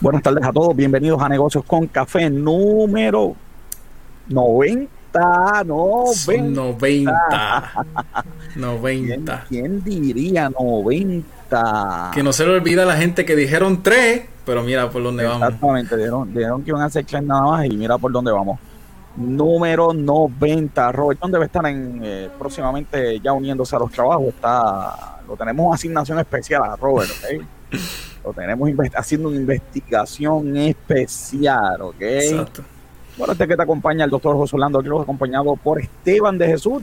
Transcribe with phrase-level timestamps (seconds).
[0.00, 3.36] Buenas tardes a todos, bienvenidos a Negocios con Café número
[4.28, 6.42] 90, 90.
[6.42, 7.72] 90.
[8.56, 9.44] 90.
[9.46, 12.12] ¿Quién, diría 90?
[12.14, 15.24] Que no se le olvida a la gente que dijeron 3, pero mira por dónde
[15.24, 15.42] vamos.
[15.42, 18.58] Exactamente, dijeron, dijeron, que iban a hacer 3 nada más y mira por dónde vamos.
[19.16, 24.28] Número 90, Robert, ¿dónde va a estar en, eh, próximamente ya uniéndose a los trabajos?
[24.28, 27.26] Está, lo tenemos asignación especial a Robert, ¿ok?
[28.24, 32.00] Lo tenemos haciendo una investigación especial, ¿ok?
[32.00, 32.62] Exacto.
[33.16, 36.82] Bueno, este que te acompaña el doctor José Orlando, aquí acompañado por Esteban de Jesús,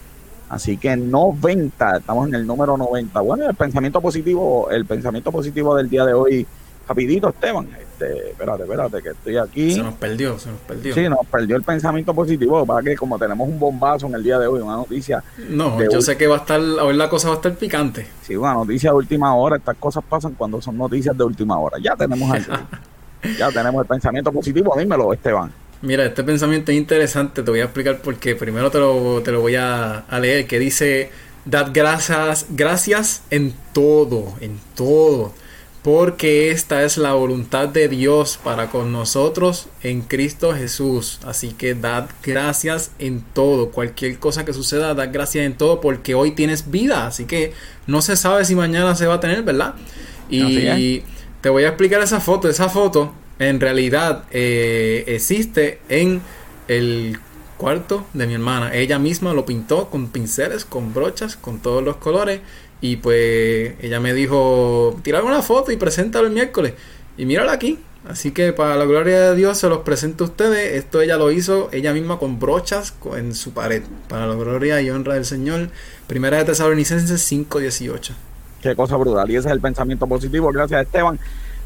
[0.49, 3.19] Así que 90, estamos en el número 90.
[3.21, 6.47] Bueno, el pensamiento positivo, el pensamiento positivo del día de hoy,
[6.87, 7.67] rapidito, Esteban
[7.99, 9.71] este, espérate, espérate, que estoy aquí.
[9.71, 10.93] Se nos perdió, se nos perdió.
[10.93, 14.37] Sí, nos perdió el pensamiento positivo, para que como tenemos un bombazo en el día
[14.37, 15.23] de hoy, una noticia.
[15.49, 18.05] No, yo sé que va a estar, hoy la cosa va a estar picante.
[18.21, 21.77] Sí, una noticia de última hora, estas cosas pasan cuando son noticias de última hora.
[21.81, 22.45] Ya tenemos el,
[23.37, 25.51] ya tenemos el pensamiento positivo, dímelo, Esteban.
[25.81, 28.35] Mira, este pensamiento es interesante, te voy a explicar por qué.
[28.35, 31.09] Primero te lo, te lo voy a, a leer, que dice,
[31.45, 35.33] dad gracias, gracias en todo, en todo
[35.87, 41.21] porque esta es la voluntad de Dios para con nosotros en Cristo Jesús.
[41.25, 46.13] Así que dad gracias en todo, cualquier cosa que suceda, dad gracias en todo porque
[46.13, 47.53] hoy tienes vida, así que
[47.85, 49.75] no se sabe si mañana se va a tener, ¿verdad?
[50.29, 51.03] Y
[51.39, 56.21] te voy a explicar esa foto, esa foto en realidad eh, existe en
[56.67, 57.17] el
[57.55, 58.75] cuarto de mi hermana.
[58.75, 62.41] Ella misma lo pintó con pinceles, con brochas, con todos los colores
[62.81, 66.73] y pues ella me dijo, tirar una foto y preséntalo el miércoles.
[67.17, 67.79] Y mírala aquí.
[68.07, 70.75] Así que para la gloria de Dios se los presento a ustedes.
[70.75, 73.83] Esto ella lo hizo ella misma con brochas en su pared.
[74.07, 75.69] Para la gloria y honra del Señor.
[76.05, 78.11] Primera de Tesalonicenses 5.18.
[78.61, 79.29] Qué cosa brutal.
[79.29, 80.51] Y ese es el pensamiento positivo.
[80.53, 81.19] Gracias Esteban.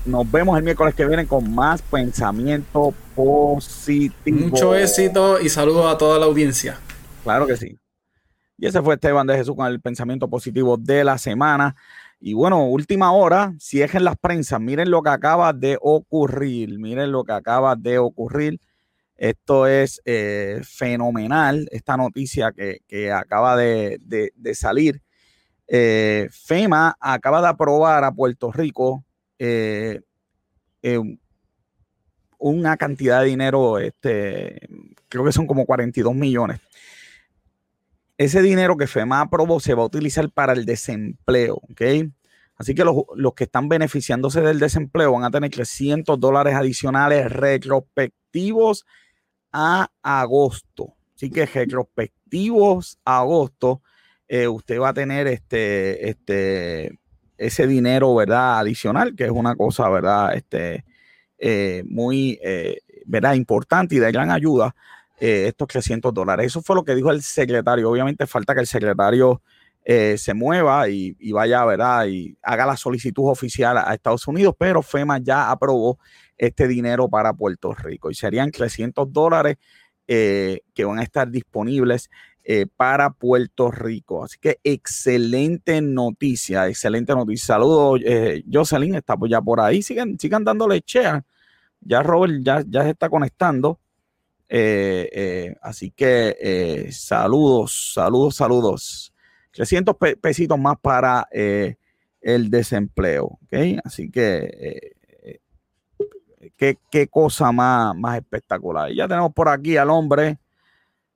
[0.05, 4.47] Nos vemos el miércoles que viene con más pensamiento positivo.
[4.47, 6.79] Mucho éxito y saludos a toda la audiencia.
[7.23, 7.78] Claro que sí.
[8.61, 11.75] Y ese fue Esteban de Jesús con el pensamiento positivo de la semana.
[12.19, 16.77] Y bueno, última hora, si es en las prensas, miren lo que acaba de ocurrir,
[16.77, 18.59] miren lo que acaba de ocurrir.
[19.17, 23.97] Esto es eh, fenomenal, esta noticia que, acaba de,
[24.53, 25.01] salir.
[25.67, 29.03] Eh, FEMA acaba de aprobar a Puerto Rico
[29.39, 30.01] eh,
[32.38, 34.69] una cantidad de dinero, este,
[35.09, 36.59] creo que son como 42 millones
[38.21, 41.81] ese dinero que FEMA aprobó se va a utilizar para el desempleo, ¿ok?
[42.55, 48.85] Así que los, que están beneficiándose del desempleo van a tener 300 dólares adicionales retrospectivos
[49.51, 50.93] a agosto.
[51.15, 53.81] Así que retrospectivos a agosto,
[54.27, 56.99] eh, usted va a tener este, este,
[57.37, 58.59] ese dinero, ¿verdad?
[58.59, 60.35] Adicional, que es una cosa, ¿verdad?
[60.35, 60.85] Este,
[61.39, 63.33] eh, muy, eh, ¿verdad?
[63.33, 64.75] Importante y de gran ayuda
[65.23, 66.47] eh, estos 300 dólares.
[66.47, 67.91] Eso fue lo que dijo el secretario.
[67.91, 69.43] Obviamente falta que el secretario
[69.85, 72.07] eh, se mueva y, vaya, ¿verdad?
[72.07, 75.99] Y haga la solicitud oficial a, Estados Unidos, pero FEMA ya aprobó
[76.39, 79.57] este dinero para Puerto Rico y serían 300 dólares
[80.07, 82.09] eh, que van a estar disponibles
[82.75, 84.23] para Puerto Rico.
[84.23, 87.45] Así que excelente noticia, excelente noticia.
[87.45, 88.01] Saludos,
[88.51, 89.83] Jocelyn, está ya por ahí.
[89.83, 91.21] Sigan, sigan dándole share.
[91.81, 93.80] Ya Robert ya, ya se está conectando.
[94.53, 99.14] Eh, eh, así que eh, saludos, saludos, saludos.
[99.53, 103.40] 300 pesitos más para el desempleo.
[103.46, 103.79] ¿okay?
[103.85, 104.91] Así que
[106.58, 108.91] qué, qué, cosa más, más espectacular.
[108.91, 110.37] ya tenemos por aquí al hombre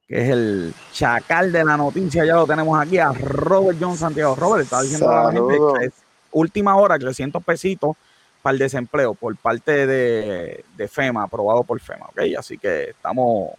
[0.07, 2.23] que es el chacal de la noticia.
[2.25, 4.35] Ya lo tenemos aquí a Robert John Santiago.
[4.35, 5.93] Robert, está diciendo a la gente que es
[6.31, 7.97] última hora, 300 pesitos
[8.45, 12.21] para el desempleo por parte de, FEMA, aprobado por FEMA, ¿ok?
[12.37, 13.53] Así que estamos,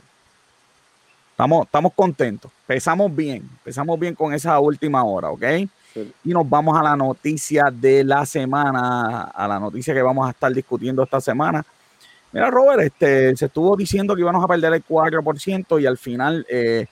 [1.33, 5.43] estamos, estamos contentos, empezamos bien, empezamos bien con esa última hora, ¿ok?
[6.23, 10.31] Y nos vamos a la noticia de la semana, a la noticia que vamos a
[10.31, 11.67] estar discutiendo esta semana.
[12.31, 16.47] Mira, Robert, este, se estuvo diciendo que íbamos a perder el 4% y al final
[16.49, 16.87] eh,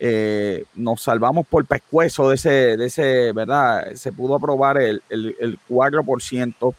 [0.00, 3.94] eh, nos salvamos por pescuezo de ese, de ese, ¿verdad?
[3.94, 6.74] Se pudo aprobar el, el, el 4%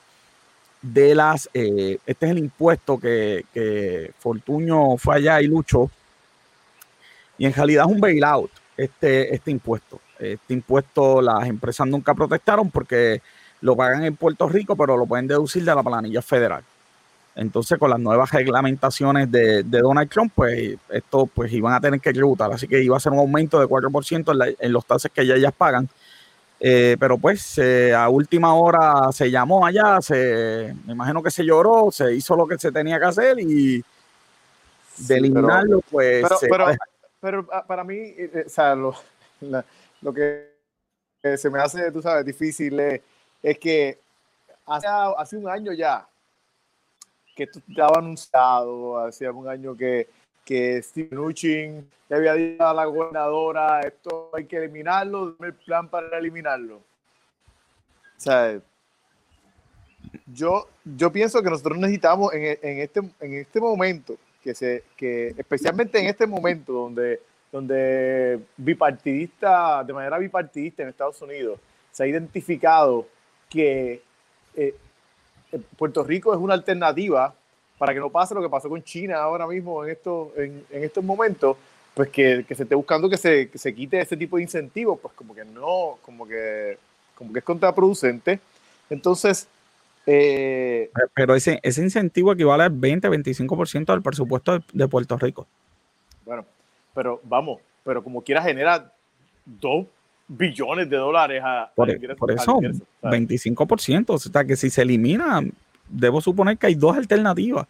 [0.82, 5.90] de las, eh, este es el impuesto que, que, Fortuño fue allá y luchó,
[7.38, 10.00] y en realidad es un bailout este, este impuesto.
[10.18, 13.22] Este impuesto las empresas nunca protestaron porque
[13.62, 16.64] lo pagan en Puerto Rico, pero lo pueden deducir de la planilla federal.
[17.36, 22.02] Entonces, con las nuevas reglamentaciones de, de, Donald Trump, pues esto pues iban a tener
[22.02, 22.52] que tributar.
[22.52, 25.36] Así que iba a ser un aumento de 4% en, en los taxes que ya
[25.36, 25.88] ellas pagan.
[26.60, 31.46] Eh, pero pues eh, a última hora se llamó allá, se, me imagino que se
[31.46, 33.84] lloró, se hizo lo que se tenía que hacer y
[34.98, 36.22] de eliminarlo, pues...
[36.22, 36.78] Pero, pero,
[37.22, 38.94] pero, ah, para mí, eh, o sea, lo,
[39.40, 39.64] la,
[40.02, 40.50] lo que
[41.38, 43.02] se me hace, tú sabes, difícil es,
[43.42, 43.98] es que
[44.66, 46.06] hace, hace un año ya,
[47.36, 50.10] que esto estaba anunciado, hacía un año que,
[50.50, 55.88] que Steve Mnuchin le había dicho a la gobernadora, esto hay que eliminarlo, el plan
[55.88, 56.78] para eliminarlo.
[56.78, 56.82] O
[58.18, 58.60] sea,
[60.26, 65.36] yo, yo pienso que nosotros necesitamos en, en, este, en este momento, que se, que
[65.38, 71.60] especialmente en este momento donde, donde bipartidista, de manera bipartidista en Estados Unidos,
[71.92, 73.08] se ha identificado
[73.48, 74.02] que
[74.56, 74.74] eh,
[75.78, 77.36] Puerto Rico es una alternativa
[77.80, 80.84] para que no pase lo que pasó con China ahora mismo en, esto, en, en
[80.84, 81.58] estos momentos,
[81.94, 85.00] pues que, que, se esté buscando que se, que se quite ese tipo de incentivos,
[85.02, 86.78] pues como que no, como que,
[87.16, 88.40] como que es contraproducente.
[88.90, 89.48] Entonces...
[90.06, 95.48] Eh, Pero ese, ese incentivo equivale al 20-25% del presupuesto de, de, Puerto Rico.
[96.26, 96.46] Bueno,
[96.94, 98.92] pero vamos, pero como quiera genera
[99.46, 99.86] 2
[100.28, 101.72] billones de dólares a...
[101.76, 105.42] Por, ingreso, por eso, ingreso, 25%, o sea que si se elimina,
[105.90, 107.68] debo suponer que hay dos alternativas.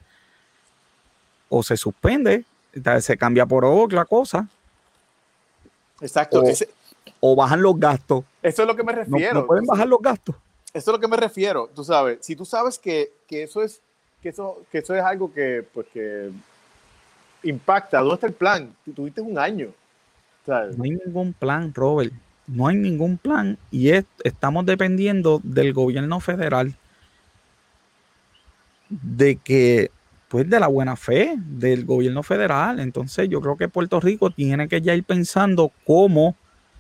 [1.50, 2.45] O se suspende,
[3.00, 4.48] se cambia por otra cosa.
[6.01, 6.42] Exacto.
[6.42, 6.69] O, ese,
[7.19, 8.24] o, bajan los gastos.
[8.44, 9.33] Eso es lo que me refiero.
[9.33, 10.36] No, no pueden bajar los gastos.
[10.74, 11.69] Eso es lo que me refiero.
[11.74, 13.81] Tú sabes, si tú sabes que, que eso es
[14.22, 16.30] que eso, que eso es algo que, pues, que
[17.44, 18.74] impacta, ¿dónde está el plan?
[18.86, 19.69] Tú tuviste un año.
[20.45, 20.77] ¿sabes?
[20.77, 22.13] No hay ningún plan, Robert.
[22.48, 26.75] No hay ningún plan y es, estamos dependiendo del gobierno federal
[28.89, 29.91] de que,
[30.27, 32.80] pues de la buena fe del gobierno federal.
[32.80, 36.36] Entonces yo creo que Puerto Rico tiene que ya ir pensando cómo,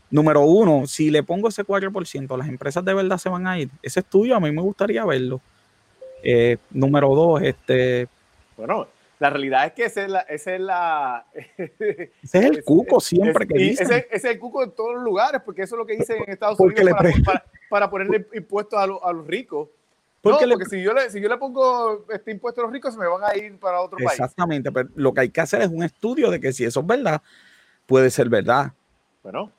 [0.09, 3.69] número uno, si le pongo ese 4%, las empresas de verdad se van a ir.
[3.81, 5.41] Ese estudio a mí me gustaría verlo.
[6.23, 8.07] Eh, número dos, este...
[8.57, 8.87] Bueno,
[9.19, 11.25] la realidad es que ese es, la, ese es, la,
[11.57, 13.85] ese es el cuco siempre es, que dicen.
[13.85, 16.23] Ese, ese, es el cuco en todos los lugares, porque eso es lo que dicen
[16.25, 19.69] en Estados porque Unidos para, para, para, ponerle impuestos a, lo, a los ricos.
[20.21, 22.73] Porque, no, porque le, si, yo le, si yo le pongo este impuesto a los
[22.73, 24.19] ricos, se me van a ir para otro exactamente, país.
[24.19, 26.87] Exactamente, pero lo que hay que hacer es un estudio de que si eso es
[26.87, 27.21] verdad,
[27.85, 28.73] puede ser verdad.
[29.23, 29.51] Bueno.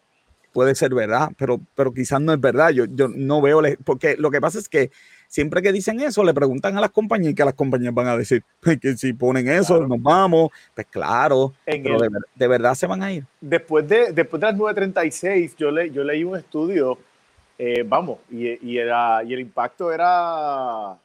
[0.53, 2.71] Puede ser verdad, pero, pero quizás no es verdad.
[2.71, 4.91] Yo, yo no veo, porque lo que pasa es que
[5.31, 8.17] siempre que dicen eso, le preguntan a las compañías y que las compañías van a
[8.17, 8.43] decir
[8.81, 9.89] que si ponen eso, claro.
[9.89, 10.51] nos vamos.
[10.75, 13.25] Pues claro, en pero el, de, de, verdad se van a ir.
[13.41, 16.99] Después de, después de las 9.36, yo, le, yo leí un estudio,
[17.63, 20.97] eh, vamos, y, y, era, y el impacto era,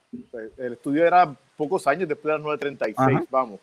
[0.57, 3.25] el estudio era pocos años después de las 9.36, Ajá.
[3.29, 3.59] vamos.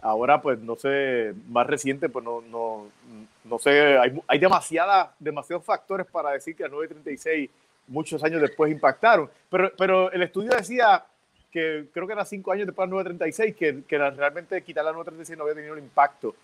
[0.00, 2.86] Ahora, pues, no sé, más reciente, pues no, no,
[3.42, 7.50] no sé, hay, hay demasiada, demasiados factores para decir que las 9.36
[7.88, 9.28] muchos años después impactaron.
[9.50, 11.04] Pero, pero el estudio decía
[11.50, 14.92] que creo que era cinco años después de la 936, que, que realmente quitar la
[14.92, 16.36] 936 no había tenido el impacto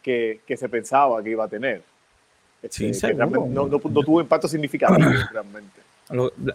[0.00, 1.82] que, que se pensaba que iba a tener.
[2.70, 5.80] Sí, que no, no, no, tuvo impacto significativo realmente.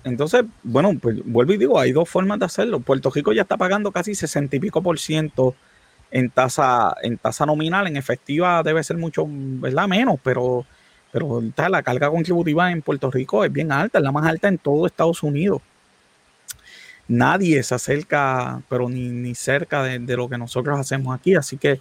[0.03, 2.79] Entonces, bueno, pues vuelvo y digo, hay dos formas de hacerlo.
[2.79, 5.55] Puerto Rico ya está pagando casi 60 y pico por ciento
[6.12, 9.88] en tasa, en tasa nominal, en efectiva debe ser mucho, ¿verdad?
[9.88, 10.65] Menos, pero
[11.13, 14.57] pero la carga contributiva en Puerto Rico es bien alta, es la más alta en
[14.57, 15.62] todo Estados Unidos.
[17.07, 21.57] Nadie se acerca, pero ni, ni cerca de, de, lo que nosotros hacemos aquí, así
[21.57, 21.79] que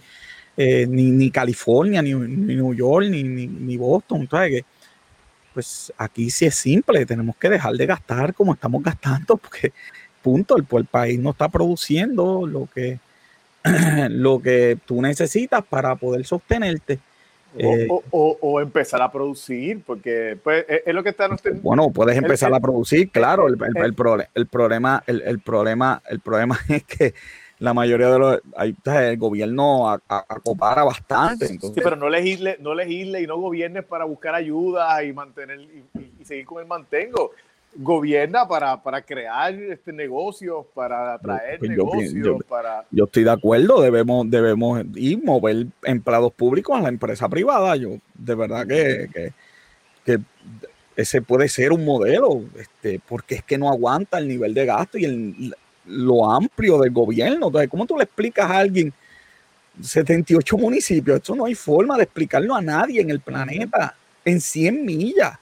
[0.57, 4.51] eh, ni, ni, California, ni, ni, New York, ni, ni Boston, ¿sabes?
[4.51, 4.65] Que,
[5.53, 9.71] pues aquí sí es simple, tenemos que dejar de gastar como estamos gastando, porque
[10.21, 12.99] punto, el, el país no está produciendo lo que,
[14.09, 16.99] lo que tú necesitas para poder sostenerte.
[17.55, 21.29] Eh, o, o, o, empezar a producir, porque pues, es, es lo que está...
[21.61, 23.47] Bueno, puedes empezar el, a producir, claro.
[23.47, 27.13] El, el, el, el problema, el, problema, el problema es que
[27.63, 28.41] la mayoría de los...
[28.57, 31.45] Hay, el gobierno acopara bastante.
[31.45, 35.61] Entonces, sí, pero no legisle, no legisle y no gobiernes para buscar ayuda y mantener
[35.61, 37.31] y, seguir con el mantengo.
[37.75, 42.85] gobierna para, para crear este negocios, para atraer Pues yo negocios, yo- para...
[42.91, 47.77] Yo estoy de acuerdo, debemos, debemos ir mover empleados públicos a la empresa privada.
[47.77, 49.33] Yo, de verdad que, que-
[50.05, 50.19] que
[50.97, 54.97] ese puede ser un modelo, este, porque es que no aguanta el nivel de gasto
[54.97, 55.55] y el,
[55.85, 57.47] lo amplio del gobierno.
[57.47, 58.93] Entonces, ¿cómo tú le explicas a alguien
[59.81, 61.17] 78 municipios?
[61.17, 65.37] Esto no hay forma de explicarlo a nadie en el planeta en 100 millas.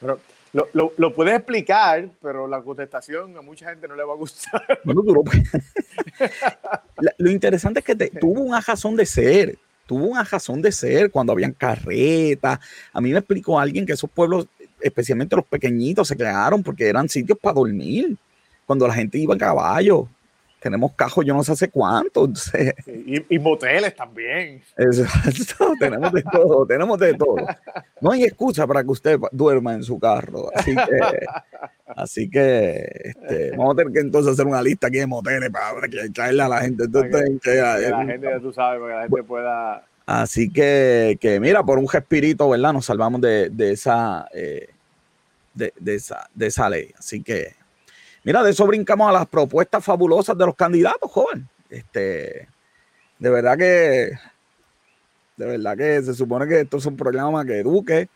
[0.00, 0.20] Pero
[0.52, 4.16] lo, lo, lo puedes explicar, pero la contestación a mucha gente no le va a
[4.16, 4.62] gustar.
[4.84, 5.22] Bueno, tú
[7.18, 11.10] lo interesante es que te- tuvo una razón de ser, tuvo una razón de ser
[11.10, 12.58] cuando habían carretas.
[12.92, 14.46] A mí me explicó alguien que esos pueblos,
[14.80, 18.16] especialmente los pequeñitos, se crearon porque eran sitios para dormir.
[18.66, 20.08] Cuando la gente iba en caballo,
[20.60, 22.24] tenemos cajos yo no sé hace cuánto.
[22.24, 24.60] Entonces, Y, y moteles también.
[24.76, 27.36] exacto, tenemos de todo, tenemos de todo.
[28.00, 30.50] No hay excusa para que usted duerma en su carro.
[30.54, 31.26] Así que,
[31.86, 35.86] así que este, vamos a tener que entonces hacer una lista aquí de moteles para,
[35.88, 36.84] que traerle a la gente.
[36.84, 39.84] Entonces, que- que- Que la gente, ya tú sabes, para que la gente pueda...
[40.08, 42.72] Así que, que mira, por un respirito, ¿verdad?
[42.72, 44.68] Nos salvamos de, de esa, eh,
[45.54, 46.92] de, de esa, de esa ley.
[46.96, 47.54] Así que,
[48.26, 51.48] mira, de eso brincamos a las propuestas fabulosas de los candidatos, joven.
[51.70, 52.48] Este,
[53.18, 54.10] de verdad que,
[55.36, 58.08] de verdad que se supone que esto es un programa que eduque,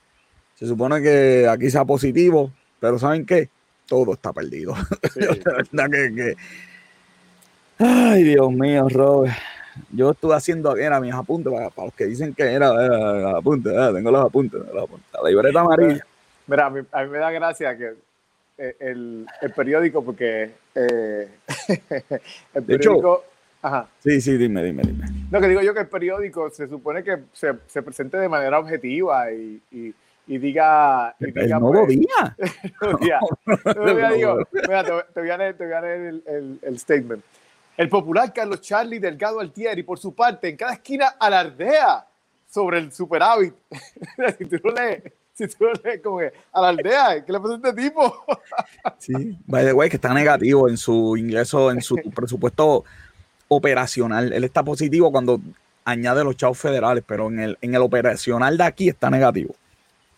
[0.56, 2.50] se supone que aquí sea positivo,
[2.80, 3.48] pero ¿saben qué?
[3.86, 4.74] Todo está perdido.
[5.14, 5.20] sí.
[5.20, 6.36] de verdad que, que-
[7.78, 9.34] Ay, Dios mío, Robert.
[9.92, 13.34] Yo estuve haciendo, era mis apuntes, para, para los que dicen que era, era, los
[13.36, 15.08] apuntes, tengo los apuntes, los apuntes.
[15.14, 16.04] La libreta amarilla.
[16.46, 17.94] Mira, a mí, a mí me da gracia que eh,
[18.80, 21.28] el, el periódico, porque eh,
[22.54, 23.24] el periódico...
[23.62, 23.88] Ajá.
[24.02, 25.04] Sí, sí, dime, dime, dime.
[25.30, 28.58] No, que digo yo que el periódico se supone que se, se presente de manera
[28.58, 29.94] objetiva y, y,
[30.26, 31.14] y diga...
[31.20, 32.36] Y El diga nuevo pues, día.
[32.80, 33.20] nuevo día.
[33.76, 36.58] Nuevo día, digo, mira, te, te voy a leer, te voy a leer el, el-
[36.62, 37.22] el statement.
[37.76, 42.06] El popular Carlos Charlie Delgado Altieri, por su parte, en cada esquina alardea
[42.48, 43.54] sobre el superávit.
[44.38, 45.02] si tú lo lees,
[45.48, 45.66] si tú
[46.02, 48.24] como que alardea, ¿qué le pasa a este tipo?
[48.98, 52.84] Sí, by the way, que está negativo en su ingreso, en su presupuesto
[53.48, 54.32] operacional.
[54.32, 55.40] Él está positivo cuando
[55.84, 59.54] añade los chavos federales, pero en el, en el operacional de aquí está negativo.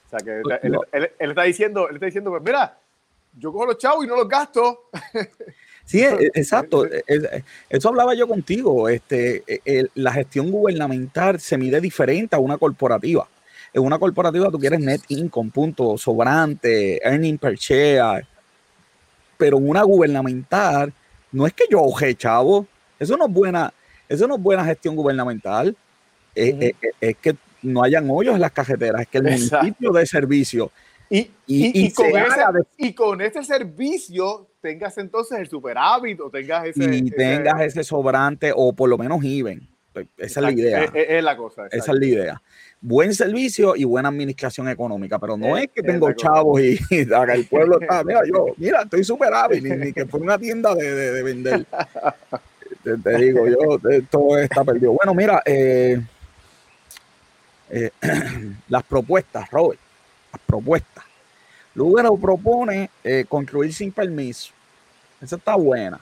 [0.06, 2.76] O sea, que él, él- él- él está diciendo, él está diciendo, pues mira,
[3.38, 4.90] yo cojo los chavos y no los gasto.
[5.84, 6.84] Sí, e- e- exacto.
[6.86, 8.88] E- Eso hablaba yo contigo.
[8.90, 13.26] Este, el- la gestión gubernamental se mide diferente a una corporativa.
[13.74, 18.26] En una corporativa tú quieres net income, punto, sobrante, earning per share.
[19.38, 20.92] Pero en una gubernamental,
[21.32, 22.66] no es que yo oje, chavo.
[22.98, 23.72] Eso no es buena,
[24.08, 25.74] eso no es buena gestión gubernamental.
[26.34, 26.62] Es, Ujú.
[26.62, 29.58] es- es- es que no hayan hoyos en las cajeteras, es que el Exacto.
[29.58, 30.70] municipio de servicio
[31.14, 35.46] Y, Y- y, y con se ese, de- y con este servicio tengas entonces el
[35.48, 36.82] superávit o tengas ese...
[36.84, 39.68] y ese- tengas ese sobrante o por lo menos even.
[39.92, 40.84] Pues, Esa es la Exacto, idea.
[40.84, 41.66] Es, es- la cosa.
[41.66, 41.92] Esa exacto.
[41.92, 42.42] es la idea.
[42.84, 47.02] Buen servicio y buena administración económica, pero no Es- es que tengo chavos y, y
[47.14, 50.36] acá el pueblo está, mira, yo, mira, estoy súper hábil, ni, ni que fue una
[50.36, 51.66] tienda de, de- de vender.
[52.82, 54.92] Te, te digo, yo, eh, todo está perdido.
[54.94, 56.00] Bueno, mira, eh,
[57.70, 57.90] eh,
[58.68, 59.78] las propuestas, Robert,
[60.32, 61.04] las propuestas.
[61.74, 64.52] Lugaro propone eh, construir sin permiso.
[65.20, 66.00] Esa está buena.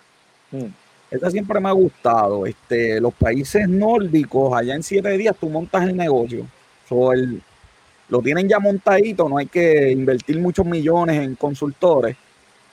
[0.51, 0.65] Mm.
[1.11, 2.47] Esta siempre me ha gustado.
[2.47, 6.47] Este, los países nórdicos, allá en siete días tú montas el negocio.
[6.91, 7.41] So, el-
[8.09, 12.17] lo tienen ya montadito, no hay que invertir muchos millones en consultores.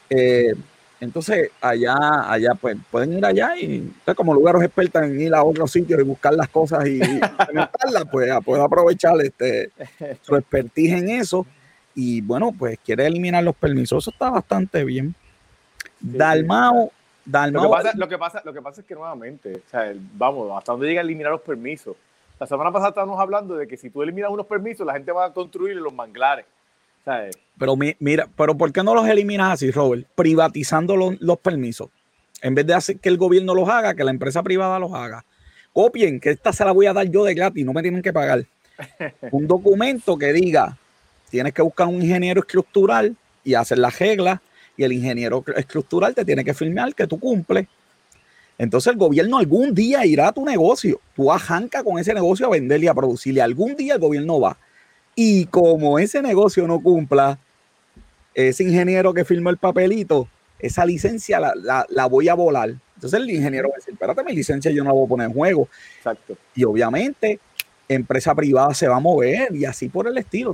[0.09, 0.53] Eh,
[0.99, 1.95] entonces, allá,
[2.31, 5.99] allá, pues, pueden ir allá y usted como lugares expertos en ir a otros sitios
[5.99, 7.19] y buscar las cosas y, y
[8.11, 9.69] pues, a- puede aprovechar este,
[10.23, 11.45] su expertise en eso.
[11.93, 14.03] Y bueno, pues quiere eliminar los permisos.
[14.03, 15.13] Eso está bastante bien.
[15.99, 16.91] Dalmao,
[17.25, 20.49] Lo que, pasa, lo, que pasa, lo que pasa es que nuevamente, o sea, vamos,
[20.57, 21.95] hasta dónde llega a eliminar los permisos.
[22.39, 25.25] La semana pasada estábamos hablando de que si tú eliminas unos permisos, la gente va
[25.25, 26.45] a construir los manglares.
[27.03, 27.37] ¿sabes?
[27.57, 30.05] Pero mi- mira, pero ¿por qué no los eliminas así, Robert?
[30.13, 31.89] Privatizando los, los permisos.
[32.41, 35.23] En vez de hacer que el gobierno los haga, que la empresa privada los haga.
[35.73, 38.11] Copien, que esta se la voy a dar yo de gratis, no me tienen que
[38.11, 38.43] pagar.
[39.31, 40.77] Un documento que diga,
[41.29, 44.39] tienes que buscar un ingeniero estructural y hacer las reglas,
[44.75, 47.67] y el ingeniero estructural te tiene que firmar que tú cumples.
[48.57, 50.99] Entonces el gobierno algún día irá a tu negocio.
[51.15, 53.41] Tú arranca con ese negocio a venderle y a producirle.
[53.41, 54.57] Algún día el gobierno va.
[55.15, 57.37] Y como ese negocio no cumpla,
[58.33, 60.27] ese ingeniero que firmó el papelito,
[60.59, 62.73] esa licencia la, la- la voy a volar.
[62.95, 65.27] Entonces el ingeniero va a decir, espérate, mi licencia yo no la voy a poner
[65.27, 65.67] en juego.
[65.97, 66.35] Exacto.
[66.55, 67.39] Y obviamente
[67.89, 70.53] empresa privada se va a mover y así por el estilo.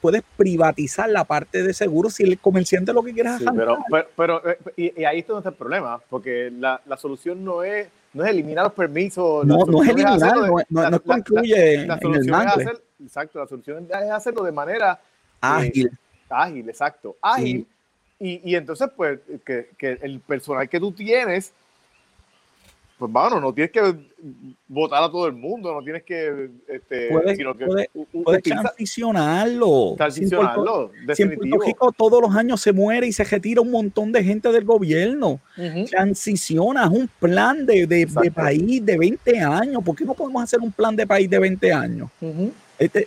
[0.00, 3.78] puedes, privatizar la parte de seguro si el comerciante lo que quiere sí, pero,
[4.16, 8.30] pero, eh, y, ahí está el problema, porque la, la, solución no es, no es
[8.30, 9.46] eliminar los permisos.
[9.46, 14.10] No, no es eliminar, no, no, no concluye la, es hacer, Exacto, la solución es
[14.10, 15.90] hacerlo de manera eh, ágil.
[16.28, 17.16] ágil, exacto.
[17.20, 17.66] Ágil.
[18.18, 21.52] Y, y, entonces, pues, que, que el personal que tú tienes
[22.98, 23.80] pues mano, no tienes que
[24.68, 27.66] votar a todo el mundo, no tienes que, este, puedes, sino que
[28.22, 29.94] puedes, transicionarlo.
[29.96, 31.92] Transicionarlo, definitivo.
[31.96, 35.40] todos los años se muere y se retira un montón de gente del gobierno.
[35.90, 39.82] Transiciona, es un plan de, de, país de 20 años.
[39.84, 42.10] ¿Por qué no podemos hacer un plan de país de 20 años?
[42.78, 43.06] Este,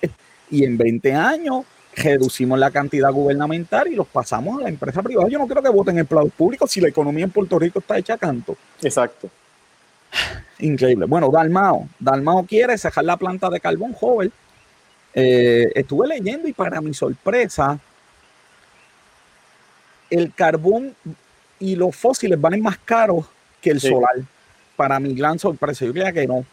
[0.52, 1.66] y en 20 años
[1.96, 5.30] reducimos la cantidad gubernamental y los pasamos a la empresa privada.
[5.30, 8.14] Yo no creo que voten empleados públicos si la economía en Puerto Rico está hecha
[8.14, 8.56] a canto.
[8.82, 9.30] Exacto.
[10.60, 11.06] Increíble.
[11.06, 11.88] Bueno, Dalmao.
[12.00, 14.32] Dalmao quiere cerrar la planta de carbón joven.
[15.14, 17.80] Eh, estuve leyendo y para mi sorpresa,
[20.10, 20.96] el carbón
[21.60, 23.26] y los fósiles valen más caros
[23.62, 24.16] que el solar.
[24.76, 26.46] Para mi gran sorpresa, yo creía que no.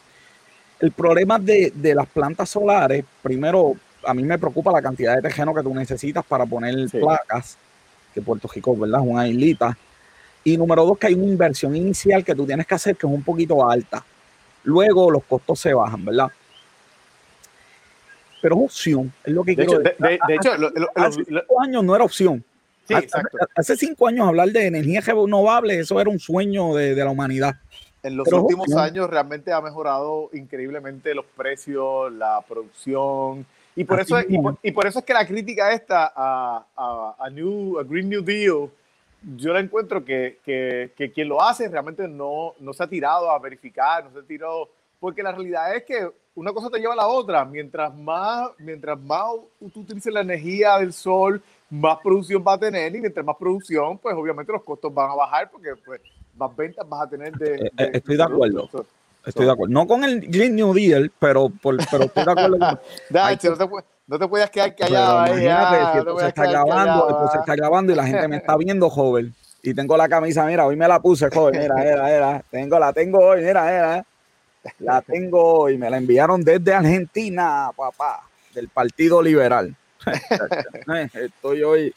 [0.80, 3.75] El problema de, las plantas solares, primero,
[4.06, 7.56] a mí me preocupa la cantidad de terreno que tú necesitas para poner placas,
[8.12, 9.00] que Puerto Rico, ¿verdad?
[9.02, 9.76] Es una islita.
[10.44, 13.12] Y número dos, que hay una inversión inicial que tú tienes que hacer que es
[13.12, 14.04] un poquito alta.
[14.64, 16.30] Luego los costos se bajan, ¿verdad?
[18.42, 19.96] Pero es opción, es lo que quiero decir.
[19.98, 20.50] De, hecho,
[20.94, 22.44] hace cinco años no era opción.
[22.86, 23.38] Sí, hace, exacto.
[23.56, 27.54] hace, cinco años hablar de energía renovable, eso era un sueño de, la humanidad.
[28.02, 33.46] En los últimos años realmente ha mejorado increíblemente los precios, la producción.
[33.76, 34.18] Y por, eso,
[34.62, 38.22] y por, eso es que la crítica esta a, a, a, New, a Green New
[38.22, 38.68] Deal
[39.37, 43.31] yo la encuentro que, que, que, quien lo hace realmente no, no se ha tirado
[43.31, 44.69] a verificar, no se ha tirado,
[45.00, 47.45] porque la realidad es que una cosa te lleva a la otra.
[47.45, 49.26] Mientras más, mientras más
[49.73, 53.99] tú utilices la energía del sol, más producción va a tener y mientras más producción,
[53.99, 56.00] pues obviamente los costos van a bajar porque pues
[56.37, 57.54] más ventas vas a tener de...
[57.54, 58.69] Eh, eh, estoy de acuerdo.
[59.25, 59.73] Estoy de acuerdo.
[59.73, 62.59] No con el Green New Deal, pero, por, pero estoy de acuerdo.
[62.59, 62.78] Con...
[63.11, 63.93] No te
[64.28, 65.46] puedes quedar callado ahí.
[65.99, 69.34] esto se está grabando, esto se está grabando y la gente me está viendo, joven.
[69.62, 71.58] Y tengo la camisa, mira, hoy me la puse, joven.
[71.58, 72.45] Mira, mira, mira.
[72.50, 74.06] Tengo, la tengo hoy, mira, mira.
[74.78, 75.78] La tengo hoy.
[75.78, 79.75] Me la enviaron desde Argentina, papá, del Partido Liberal.
[81.14, 81.95] Estoy hoy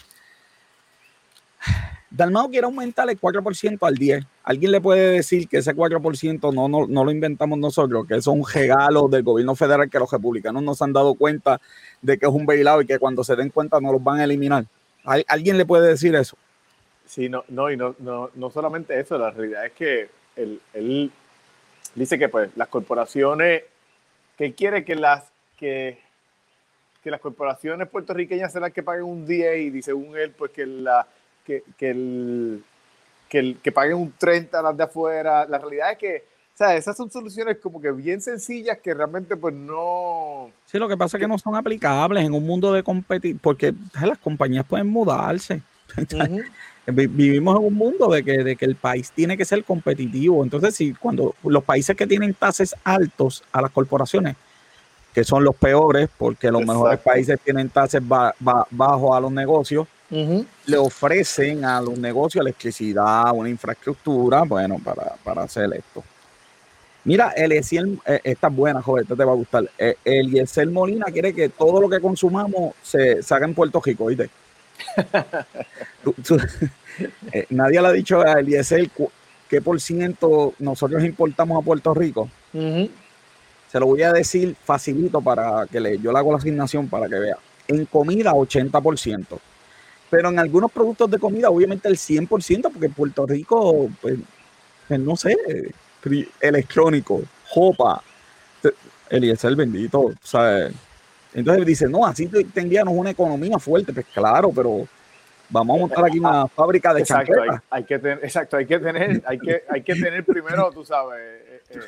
[2.09, 4.25] Dalmao quiere aumentar el 4% al 10%.
[4.43, 8.31] ¿Alguien le puede decir que ese 4% no, no, no lo inventamos nosotros, que eso
[8.31, 11.59] es un regalo del gobierno federal que los republicanos no se han dado cuenta
[12.01, 14.23] de que es un bailado y que cuando se den cuenta no los van a
[14.23, 14.65] eliminar?
[15.03, 16.37] ¿Alguien le puede decir eso?
[17.05, 21.11] Sí, no, no, y no, no, no solamente eso, la realidad es que él, él
[21.95, 23.63] dice que pues las corporaciones,
[24.37, 25.23] que quiere que las,
[25.57, 25.99] que,
[27.03, 30.65] que las corporaciones puertorriqueñas sean las que paguen un 10 y según él, pues que
[30.65, 31.07] la
[31.47, 32.63] que, que, el,
[33.29, 35.45] que, el, que paguen un 30 las de afuera.
[35.47, 36.17] La realidad es que,
[36.53, 40.51] o sea, esas son soluciones como que bien sencillas que realmente pues no...
[40.65, 43.73] Sí, lo que pasa es que no son aplicables en un mundo de competir, porque
[44.01, 45.61] las compañías pueden mudarse.
[46.87, 50.43] Vivimos en un mundo de que, de que el país tiene que ser competitivo.
[50.43, 54.35] Entonces, si cuando los países que tienen tasas altos a las corporaciones,
[55.13, 60.77] que son los peores, porque los mejores países tienen tasas bajos a los negocios, le
[60.77, 66.03] ofrecen a los negocios electricidad, una infraestructura, bueno, para, para hacer esto.
[67.03, 67.61] Mira, el eh,
[68.23, 69.63] esta es buena, joven, esta te va a gustar.
[69.77, 74.05] El eh, Eliezer Molina quiere que todo lo que consumamos se, haga en Puerto Rico,
[74.05, 74.29] ¿oíste?
[77.31, 78.89] Eh, nadie le ha dicho a Eliezer
[79.47, 82.27] qué por ciento nosotros importamos a Puerto Rico.
[82.51, 87.07] Se lo voy a decir facilito para que le, yo le hago la asignación para
[87.07, 87.37] que vea.
[87.67, 89.39] En comida, 80%
[90.09, 94.17] pero en algunos productos de comida, obviamente el 100%, porque en Puerto Rico, pues,
[94.87, 95.35] pues no sé,
[96.41, 98.01] electrónico, jopa,
[99.09, 100.73] el bendito, ¿sabes?
[101.33, 104.87] Entonces dice, no, así tendríamos una economía fuerte, pues claro, pero
[105.49, 107.33] vamos a montar aquí una fábrica de exacto,
[107.69, 111.19] hay, que tener, exacto, hay que tener, hay que, hay que tener primero, tú sabes,
[111.19, 111.79] eh, eh,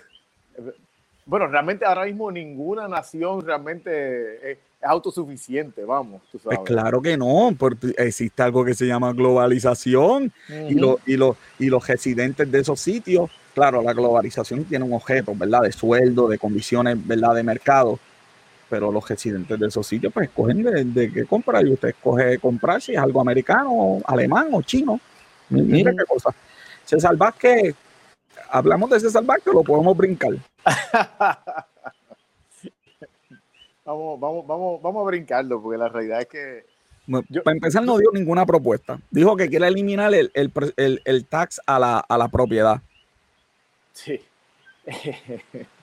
[0.57, 0.71] eh,
[1.25, 6.21] bueno, realmente ahora mismo ninguna nación realmente es, autosuficiente, vamos.
[6.43, 11.19] Pues claro que no, porque existe algo que se llama globalización y, y,
[11.59, 15.61] y los residentes de esos sitios, claro, la globalización tiene un objeto, ¿verdad?
[15.63, 17.35] De sueldo, de condiciones, ¿verdad?
[17.35, 17.99] De mercado,
[18.69, 20.63] pero los residentes de esos sitios pues escogen
[20.93, 24.99] de, qué comprar y usted escoge comprar si es algo americano, alemán o chino.
[25.49, 26.29] Mira qué cosa.
[26.85, 27.75] César Vázquez,
[28.49, 30.33] hablamos de César Vázquez, lo podemos brincar.
[33.89, 36.65] vamos, vamos, vamos, vamos a brincarlo, porque la realidad es que.
[37.43, 38.99] para empezar, no dio ninguna propuesta.
[39.09, 42.81] Dijo que quiere eliminar el, el, el, tax a la, a la propiedad.
[43.93, 44.21] Sí.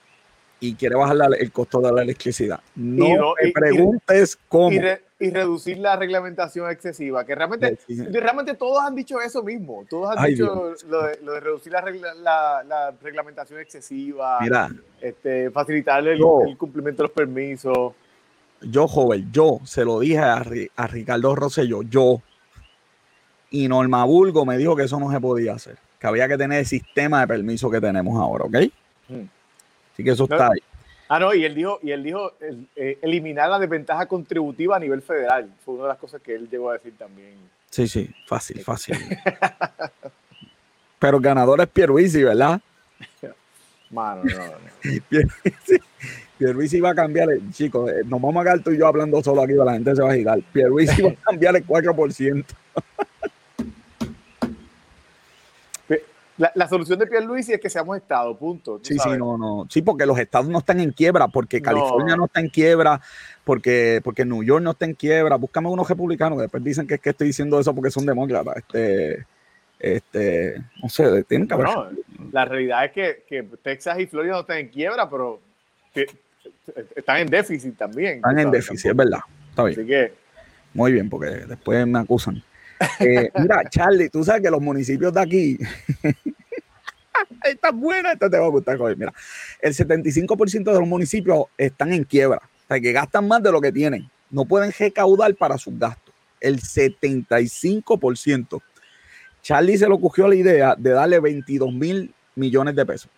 [0.60, 2.60] y quiere bajar el costo de la electricidad.
[2.74, 4.70] No, te preguntes cómo.
[5.18, 7.78] Y, reducir la reglamentación excesiva, que realmente,
[8.12, 9.86] realmente todos han dicho eso mismo.
[9.88, 14.38] Todos han dicho lo de, reducir la, la, reglamentación excesiva,
[15.00, 16.20] este, facilitar el,
[16.58, 17.94] cumplimiento de los permisos.
[18.60, 20.42] Yo, joven, yo se lo dije a,
[20.76, 22.20] a Ricardo Rosselló, yo.
[23.50, 26.58] Y Norma Bulgo me dijo que eso no se podía hacer, que había que tener
[26.58, 28.56] el sistema de permiso que tenemos ahora, ¿ok?
[29.08, 29.35] Hmm.
[29.96, 30.60] Así que eso está ahí.
[31.08, 32.32] Ah, no, y él dijo, y él dijo
[32.74, 35.50] eh, eliminar la desventaja contributiva a nivel federal.
[35.64, 37.34] Fue una de las cosas que él llegó a decir también.
[37.70, 38.94] Sí, sí, fácil, fácil.
[40.98, 42.60] Pero el ganador es Pierluisi, ¿verdad?
[43.88, 45.02] Mano, no, no.
[45.08, 45.78] Pierluisi,
[46.36, 49.40] Pierluisi va a cambiar, chicos, eh, nos vamos a quedar tú y yo hablando solo
[49.40, 50.42] aquí, la gente se va a girar.
[50.52, 52.44] Pierluisi va a cambiar el 4%.
[56.38, 58.78] La, solución de Pierluisi es que seamos Estado, punto.
[58.82, 59.66] Sí, sí, no, no.
[59.70, 63.00] Sí, porque los estados no están en quiebra, porque California no, está en quiebra,
[63.42, 65.36] porque, porque New York no está en quiebra.
[65.36, 68.58] Búscame unos republicanos, después dicen que es que estoy diciendo eso porque son demócratas.
[68.58, 69.24] Este,
[69.78, 71.68] este, no sé, tienen que haber.
[72.32, 72.92] la realidad es
[73.26, 75.40] que, Texas y Florida no están en quiebra, pero
[76.94, 78.16] están en déficit también.
[78.16, 79.20] Están en déficit, es verdad.
[79.48, 79.80] Está bien.
[79.80, 80.12] Así que.
[80.74, 82.42] Muy bien, porque después me acusan.
[83.00, 85.58] Eh, mira, Charlie, tú sabes que los municipios de aquí.
[87.44, 88.78] Está buena, esta te va a gustar.
[88.96, 89.12] Mira,
[89.60, 93.60] el 75% de los municipios están en quiebra, o sea, que gastan más de lo
[93.60, 94.10] que tienen.
[94.30, 96.12] No pueden recaudar para sus gastos.
[96.40, 98.60] El 75%.
[99.42, 103.10] Charlie se le ocurrió la idea de darle 22 mil millones de pesos.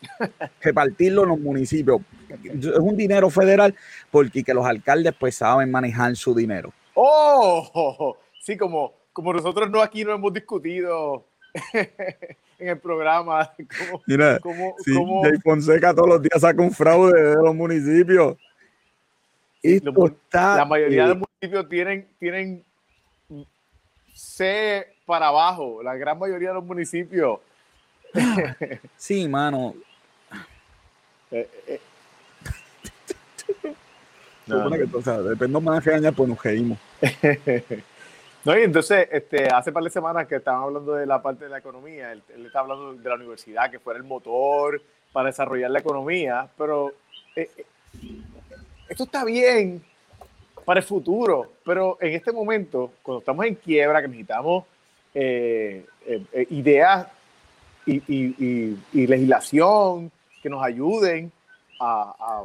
[0.62, 2.00] Repartirlo en los municipios.
[2.44, 3.74] Es un dinero federal
[4.10, 6.72] porque que los alcaldes pues saben manejar su dinero.
[6.94, 8.16] ¡Oh!
[8.40, 11.26] Sí, como, como nosotros no aquí no hemos discutido
[12.58, 13.52] en el programa.
[13.56, 14.38] Como, Mira,
[14.84, 18.36] si Jay Fonseca todos los días saca un fraude de los municipios.
[20.32, 22.64] la mayoría de los municipios tienen, tienen
[24.14, 27.40] C para abajo, la gran mayoría de los municipios.
[28.96, 29.74] Sí, mano.
[31.30, 31.80] Eh, eh.
[34.46, 36.78] no, que, o sea, depende más de años, pues nos reímos.
[38.48, 41.50] No, y entonces, este, hace par de semanas que estaban hablando de la parte de
[41.50, 44.80] la economía, él, está hablando de la universidad, que fuera el motor
[45.12, 46.94] para desarrollar la economía, pero
[47.36, 47.66] eh, eh,
[48.88, 49.84] esto está bien
[50.64, 54.64] para el futuro, pero en este momento, cuando estamos en quiebra, que necesitamos
[55.12, 55.84] eh,
[56.48, 57.06] ideas
[57.84, 60.10] y, legislación
[60.42, 61.30] que nos ayuden
[61.80, 62.44] a,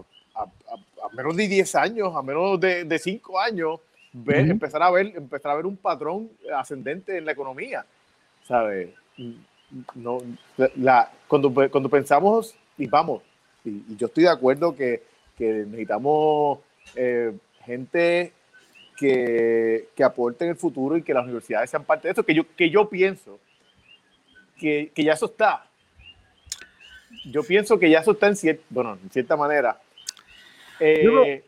[1.13, 3.80] menos de 10 años, a menos de 5 años,
[4.13, 7.86] empezar a ver, empezar a ver un patrón ascendente en la economía,
[8.47, 8.89] ¿sabes?
[9.95, 10.19] No,
[10.76, 13.23] la, cuando, cuando pensamos, y vamos,
[13.65, 15.02] y, yo estoy de acuerdo que,
[15.38, 16.60] que necesitamos
[16.95, 17.34] eh,
[17.65, 18.34] gente
[18.97, 22.36] que, que, aporte en el futuro y que las universidades sean parte de eso, que
[22.36, 23.39] yo, que yo pienso
[24.58, 25.65] que, que ya eso está.
[27.26, 29.80] Yo pienso que ya eso está en, cierta, bueno, en cierta manera.
[30.80, 31.43] Eh,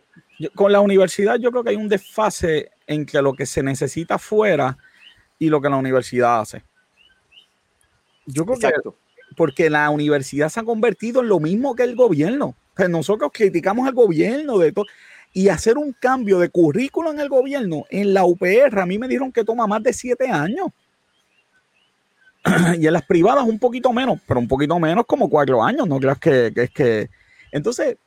[0.54, 4.78] con la universidad yo creo que hay un desfase entre lo que se necesita fuera
[5.40, 6.64] y lo que la universidad hace.
[8.26, 8.72] Yo creo que
[9.36, 12.56] porque la universidad se ha convertido en lo mismo que el gobierno.
[12.90, 14.86] nosotros criticamos al gobierno de todo
[15.34, 19.08] y hacer un cambio de currículo en el gobierno, en la UPR, a mí me
[19.08, 20.68] dijeron que toma más de siete años.
[22.80, 26.00] y en las privadas un poquito menos, pero un poquito menos como cuatro años, no
[26.00, 27.10] creas que, que es que...
[27.52, 27.98] Entonces,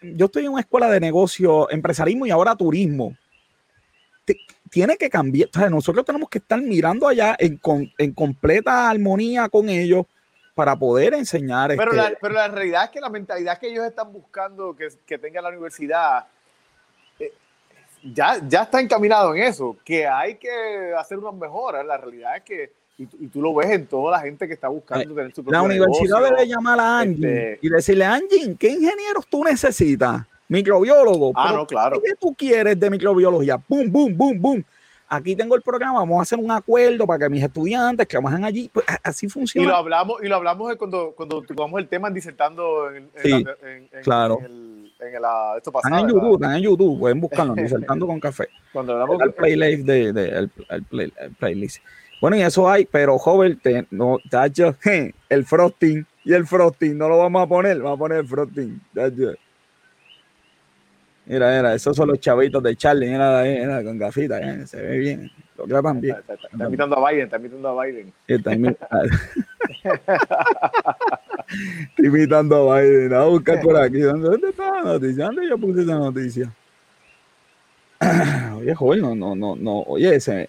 [0.00, 3.16] yo estoy en una escuela de negocio, empresarismo y ahora turismo.
[4.70, 5.48] tiene que cambiar.
[5.70, 7.58] nosotros tenemos que estar mirando allá en,
[8.12, 10.06] completa armonía con ellos
[10.54, 11.74] para poder enseñar.
[11.76, 15.18] Pero, la, pero la realidad es que la mentalidad que ellos están buscando que, que
[15.18, 16.26] tenga la universidad
[17.18, 17.32] eh,
[18.02, 21.84] ya, ya está encaminado en eso, que hay que hacer unas mejoras.
[21.84, 25.14] La realidad es que y, tú lo ves en toda la gente que está buscando
[25.14, 29.44] tener su La universidad debe llamar a Angie este y decirle, Angie, ¿qué ingenieros tú
[29.44, 30.22] necesitas?
[30.48, 31.30] Microbiólogo.
[31.36, 32.02] Ah, no, claro.
[32.02, 33.62] ¿Qué tú quieres de microbiología?
[33.68, 34.64] Boom, boom, boom, boom.
[35.10, 38.44] Aquí tengo el programa, vamos a hacer un acuerdo para que mis estudiantes que trabajen
[38.44, 39.64] allí, pues así funciona.
[39.64, 43.44] Y lo hablamos, y lo hablamos cuando, cuando tocamos el tema disertando en, sí,
[44.02, 44.38] claro.
[44.44, 48.20] el, en la, esto pasado, están en YouTube, están en YouTube, pueden buscarlo, disertando con
[48.20, 48.48] café.
[48.70, 50.50] Cuando hablamos el playlist de, de el,
[50.90, 51.82] el playlist.
[52.20, 54.76] Bueno, y eso hay, pero joven, no, tacho,
[55.28, 58.80] el frosting y el frosting no lo vamos a poner, vamos a poner el frosting.
[61.26, 64.98] Mira, mira, esos son los chavitos de Charlie, mira, mira con gafitas, eh, se ve
[64.98, 66.16] bien, lo graban bien.
[66.16, 68.12] Está, está, está invitando a Biden, está invitando a Biden.
[68.26, 68.54] Está,
[71.98, 74.00] invitando a Biden, a buscar por aquí.
[74.00, 75.24] ¿Dónde está la noticia?
[75.26, 76.52] ¿Dónde yo puse esa noticia?
[78.56, 80.48] Oye, joven, no, no, no, no, oye, se,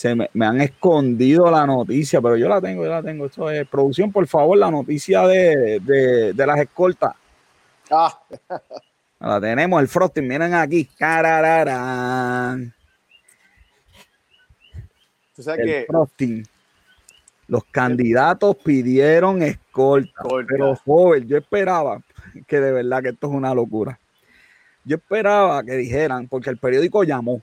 [0.00, 3.26] se me, me, han escondido la noticia, pero yo la tengo, yo la tengo.
[3.26, 7.12] Esto es producción, por favor, la noticia de, de, de las escoltas.
[7.90, 8.18] Ah.
[9.20, 10.86] La tenemos, el frosting, miren aquí.
[10.86, 12.72] Carararán.
[15.36, 16.46] ¿Tú sabes el que frosting.
[17.46, 20.46] Los candidatos pidieron escolta, Escolta.
[20.48, 22.00] pero joven, yo esperaba
[22.46, 24.00] que de verdad que esto es una locura.
[24.82, 27.42] Yo esperaba que dijeran, porque el periódico llamó.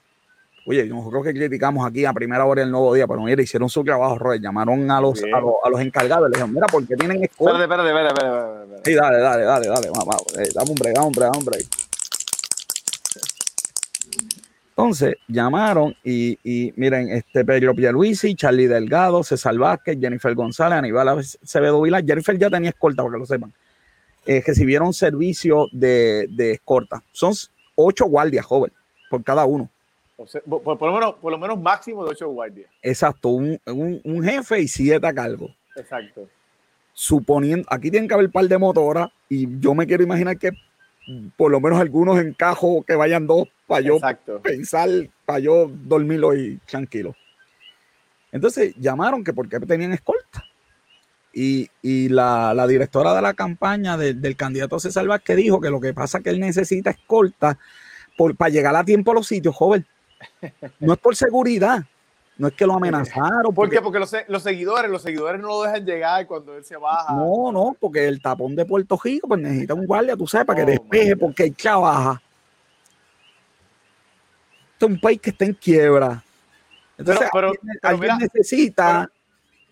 [0.70, 3.86] Oye, nosotros que criticamos aquí a primera hora del nuevo día, pero mira, hicieron su
[3.86, 4.44] trabajo, Robert.
[4.44, 7.64] Llamaron a los, a los, a los encargados, les dijeron, mira, ¿por qué tienen escolta?
[7.64, 8.82] Espérate, espérate, espérate, espérate.
[8.84, 11.46] Sí, dale, dale, dale, dale, vamos, eh, dame un break, dame un break, dame un
[11.46, 11.68] break.
[14.72, 21.08] Entonces, llamaron y, y miren, este Pedro Pierluisi, Charlie Delgado, César Vázquez, Jennifer González, Aníbal
[21.08, 22.04] Acevedo Vilar.
[22.06, 23.54] Jennifer ya tenía escolta, para que lo sepan.
[24.26, 27.02] Eh, recibieron servicio de, de escolta.
[27.14, 27.34] Son
[27.76, 28.74] ocho guardias, joven,
[29.10, 29.70] por cada uno.
[30.18, 32.70] O sea, por, por lo menos, por lo menos máximo de ocho guardias.
[32.82, 35.50] Exacto, un, un, un jefe y siete a cargo.
[35.76, 36.28] Exacto.
[36.94, 40.50] suponiendo, aquí tienen que haber un par de motoras y yo me quiero imaginar que
[41.38, 44.42] por lo menos algunos encajos que vayan dos para yo Exacto.
[44.42, 44.90] pensar,
[45.26, 47.16] para yo dormir hoy tranquilo.
[48.32, 50.44] Entonces llamaron que porque tenían escolta.
[51.34, 55.70] Y, y la, la directora de la campaña de- del candidato César Vázquez dijo que
[55.70, 57.60] lo que pasa es que él necesita escolta
[58.18, 59.86] por, para llegar a tiempo a los sitios, joven.
[60.80, 61.84] No es por seguridad,
[62.38, 63.54] no es que lo amenazaron.
[63.54, 63.82] ¿Por qué?
[63.82, 67.14] Porque los, se- los seguidores, los seguidores no lo dejan llegar cuando él se baja.
[67.14, 70.58] No, no, porque el tapón de Puerto Rico pues necesita un guardia, tú sabes, para
[70.58, 72.22] que Oh, despeje, porque él trabaja.
[74.74, 76.24] Este es un país que está en quiebra.
[76.98, 79.12] Entonces, Pero- pero- alguien, pero alguien mira, necesita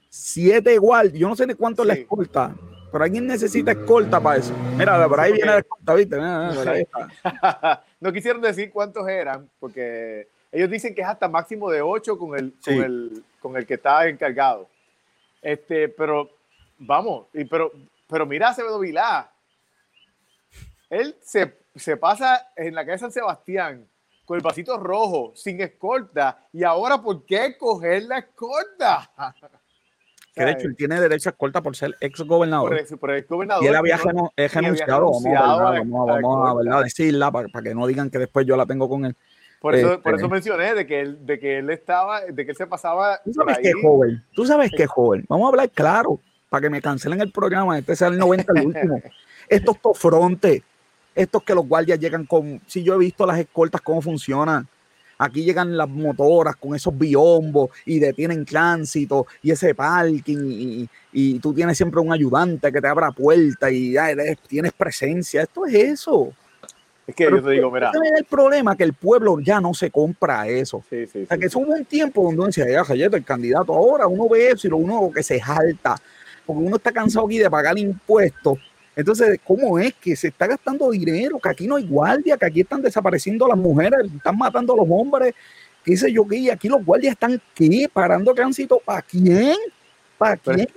[0.09, 1.13] siete guardias.
[1.19, 1.91] Yo no sé ni cuánto Sí.
[1.91, 2.55] escolta,
[2.91, 4.53] pero alguien necesita escolta para eso.
[4.77, 6.15] Mira, por ahí Sí, viene porque- la escolta, ¿viste?
[6.15, 7.09] Mira, mira, por ahí está.
[7.99, 10.27] no quisieron decir cuántos eran, porque
[10.57, 12.75] ellos dicen que es hasta máximo de ocho con el, Sí.
[12.75, 14.67] con el, con el que está encargado.
[15.41, 16.29] Este, pero
[16.79, 17.71] vamos, y pero,
[18.07, 19.29] pero mira a Acevedo Vilá.
[20.89, 23.85] Él se, se pasa en la calle San Sebastián
[24.25, 29.11] con el vasito rojo, sin escolta, y ahora ¿por qué coger la escolta?
[30.37, 32.77] Que de hecho él tiene derecho a escolta por ser ex por gobernador.
[32.77, 33.63] el, por el gobernador.
[33.63, 34.03] Y él había ¿no?
[34.03, 38.57] renu- eh, renunciado, vamos, a, renunciado decirla para, para que no digan que después yo
[38.57, 39.15] la tengo con él.
[39.65, 42.51] Por eso, por Este- eso mencioné de que él, de que él estaba, de que
[42.51, 45.25] él se pasaba Tú sabes que joven, tú sabes que joven.
[45.27, 47.79] Vamos a hablar claro, para que me cancelen el programa.
[47.79, 49.01] Este sea el 90 el último.
[49.49, 50.61] Estos tofrontes,
[51.15, 52.61] estos que los guardias llegan con.
[52.67, 54.67] Si yo he visto las escoltas cómo funcionan.
[55.17, 61.39] Aquí llegan las motoras con esos biombos y detienen tránsito y ese parking y, y
[61.39, 63.95] tú tienes siempre un ayudante que te abra puerta y
[64.47, 65.41] tienes presencia.
[65.41, 66.33] Esto es eso.
[67.07, 67.91] Es que yo te digo, mira.
[67.93, 70.83] Ese es el problema, que el pueblo ya no se compra eso.
[70.89, 73.23] Sí, sí, O sea, sí, que eso hubo un tiempo donde uno decía, ya, el
[73.23, 75.95] candidato ahora, uno ve eso y lo uno que se jalta,
[76.45, 78.57] porque uno está cansado aquí de pagar impuestos.
[78.95, 81.37] Entonces, ¿cómo es que se está gastando dinero?
[81.37, 84.87] Que aquí no hay guardia, que aquí están desapareciendo las mujeres, están matando a los
[84.89, 85.33] hombres,
[85.83, 89.55] qué sé yo qué, y aquí los guardias están qué, parando tránsito, ¿para quién?
[90.17, 90.69] ¿Para Pero- quién?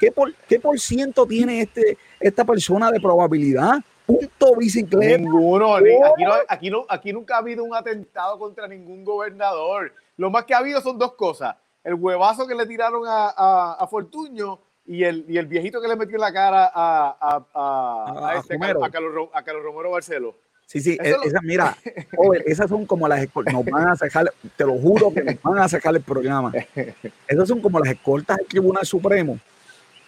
[0.00, 3.78] ¿Qué por, ¿Qué por ciento tiene este, esta persona de probabilidad?
[4.08, 5.18] Punto bicicleta.
[5.18, 6.06] Ninguno, ni- ¿Cómo?
[6.06, 9.92] aquí, no, aquí, no, aquí nunca ha habido un atentado contra ningún gobernador.
[10.16, 11.54] Lo más que ha habido son dos cosas.
[11.84, 15.88] El huevazo que le tiraron a, a, a Fortuño y el, y el viejito que
[15.88, 18.82] le metió en la cara a, a, a, A- a a este, Romero.
[18.84, 20.34] a Carlos, Carlos Romero Barceló.
[20.66, 21.76] Sí, sí, Eso e- lo- esa- mira,
[22.16, 25.40] joven, esas son como las escoltas, nos van a sacar, te lo juro que nos
[25.42, 26.52] van a sacar el programa.
[27.28, 29.38] Esas son como las escoltas del Tribunal Supremo.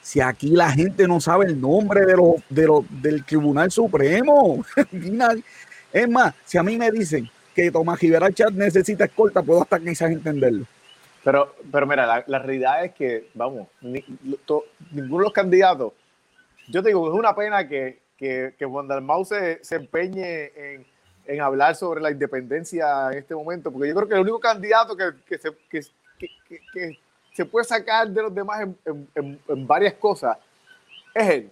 [0.02, 2.16] Si aquí la gente no sabe el nombre de
[2.48, 4.64] de del Tribunal Supremo,
[5.92, 9.78] es más, si a mí me dicen que Tomás Rivera Chat necesita escolta, puedo hasta
[9.78, 10.64] quizás entenderlo.
[11.22, 14.04] Pero, pero mira, la, realidad es que, vamos, ni-
[14.90, 15.92] ninguno de los candidatos,
[16.68, 20.86] yo te digo, es una pena que, que, que Juan Dalmau se, se empeñe en,
[21.26, 24.96] en hablar sobre la independencia en este momento, porque yo creo que el único candidato
[24.96, 25.82] que, se, que-
[26.72, 26.98] que
[27.32, 30.36] se puede sacar de los demás en, en- en- en varias cosas
[31.14, 31.50] es él.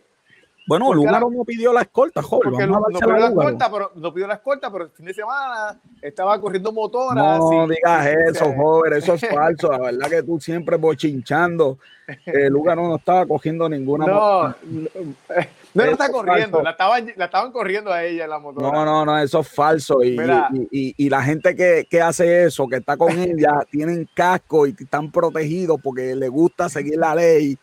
[0.66, 2.50] Bueno, Lugaro no pidió la escolta, joven.
[2.52, 5.80] Porque no, pidió la escolta, pero, no pidió la escolta, pero el fin de semana
[6.02, 7.14] estaba corriendo motora.
[7.38, 9.72] No digas eso, joven, eso es falso.
[9.72, 11.78] La verdad que tú siempre bochinchando.
[12.26, 14.04] Eh, Lugaro no estaba cogiendo ninguna.
[14.06, 14.54] No,
[15.78, 18.70] no, No está es corriendo, la estaban, la estaban corriendo a ella en la motora.
[18.70, 20.02] No, no, no, eso es falso.
[20.02, 24.08] Y, y- y- y la gente que, que hace eso, que está con ella, tienen
[24.14, 27.56] casco y están protegidos porque les gusta seguir la ley.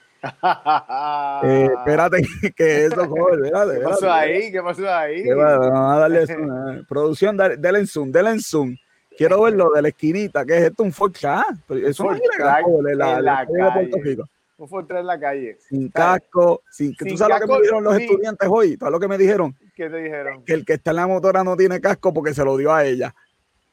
[1.43, 2.21] Eh, espérate
[2.55, 4.33] que eso, joder, espérate, ¿Qué pasó espérate.
[4.33, 4.51] ahí?
[4.51, 5.23] ¿Qué pasó ahí?
[5.23, 6.83] Qué va, Vamos a darle zoom, eh.
[6.87, 8.75] Producción, dale, denle en zoom, denle en zoom.
[9.17, 10.83] Quiero ver lo de la esquinita, que es esto?
[10.83, 13.97] Un Ford Eso no es Ka joder, en la, la la calle de Puerto.
[14.03, 14.23] Rico.
[14.57, 15.57] Un Fortran en la calle.
[15.67, 18.03] Sin casco, sin que tú Sin sabes lo que me dijeron los sí.
[18.03, 19.55] estudiantes hoy, ¿sabes lo que me dijeron?
[19.75, 20.43] ¿Qué te dijeron?
[20.45, 22.85] Que el que está en la motora no tiene casco porque se lo dio a
[22.85, 23.13] ella.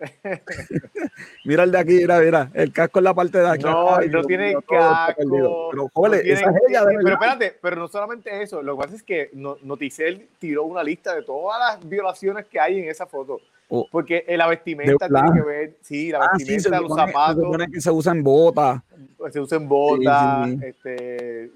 [1.45, 3.63] mira el de aquí, mira, mira, el casco en la parte de aquí.
[3.65, 5.15] No, Ay, no tiene mío, casco.
[5.17, 8.63] Pero, no joder, tiene- esa es ella, de Pero espérate, pero no solamente eso.
[8.63, 12.59] Lo que pasa es que no- Noticel tiró una lista de todas las violaciones que
[12.59, 13.41] hay en esa foto.
[13.75, 13.89] Oh.
[13.91, 17.07] Porque eh, la vestimenta tiene que ver, sí, la Ah, sí, se vestimenta, los supone,
[17.07, 18.83] se zapatos, supone que se usan botas.
[19.33, 20.67] se usan botas, Sí, sí.
[20.67, 21.51] este,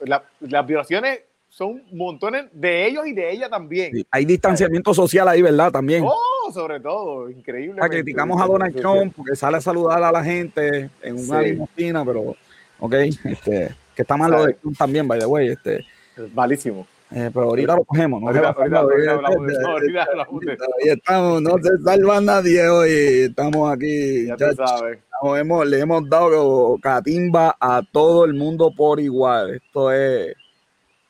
[0.00, 3.92] la- las violaciones son montones de ellos y de ella también.
[4.10, 5.70] Hay distanciamiento social ahí, ¿verdad?
[5.70, 6.04] También.
[6.06, 7.74] Oh, sobre todo, increíble.
[7.80, 11.42] O sea, criticamos a Donald Trump porque sale a saludar a la gente en una
[11.42, 12.34] limusina, pero,
[12.78, 15.84] ok, este, que está mal lo de Trump también, by the way, este,
[16.34, 16.86] Malísimo.
[17.14, 18.28] Eh, pero ahorita lo cogemos, ¿no?
[18.28, 18.54] Ahorita-
[20.84, 22.90] estamos, no se salva nadie hoy,
[23.28, 24.56] estamos aquí, Ya muchachos.
[24.70, 24.98] sabes.
[24.98, 30.34] Estamos- hemos- le hemos dado catimba a todo el mundo por igual, esto es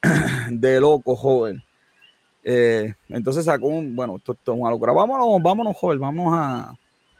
[0.50, 1.62] de loco, joven.
[2.44, 4.92] Eh, entonces sacó un, bueno, esto, esto es una locura.
[4.92, 6.74] Vámonos, vámonos, joven, vamos a,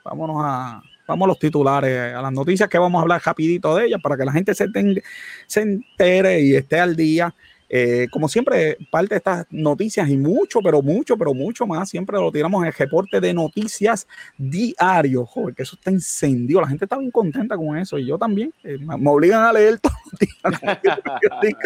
[0.04, 3.86] vámonos a, vamos a los titulares, a las noticias que vamos a hablar rapidito de
[3.86, 5.00] ellas para que la gente se, ten-
[5.46, 7.32] se entere y esté al día.
[7.74, 12.18] Eh, como siempre, parte de estas noticias y mucho, pero mucho, pero mucho más, siempre
[12.18, 14.06] lo tiramos en el reporte de noticias
[14.36, 15.24] diario.
[15.24, 16.60] Joder, que eso está encendido.
[16.60, 18.52] La gente está bien contenta con eso y yo también.
[18.62, 20.36] Eh, me, obligan a leer todo el día.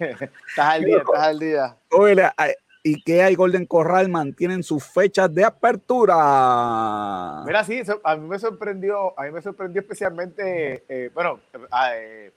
[0.00, 1.76] estás al día, estás al día.
[1.90, 7.42] Oye, ay, y que hay Golden Corral mantienen sus fechas de apertura.
[7.44, 11.40] Mira, sí, a mí me sorprendió, a mí me sorprendió especialmente, eh, bueno,
[11.70, 12.32] a, eh,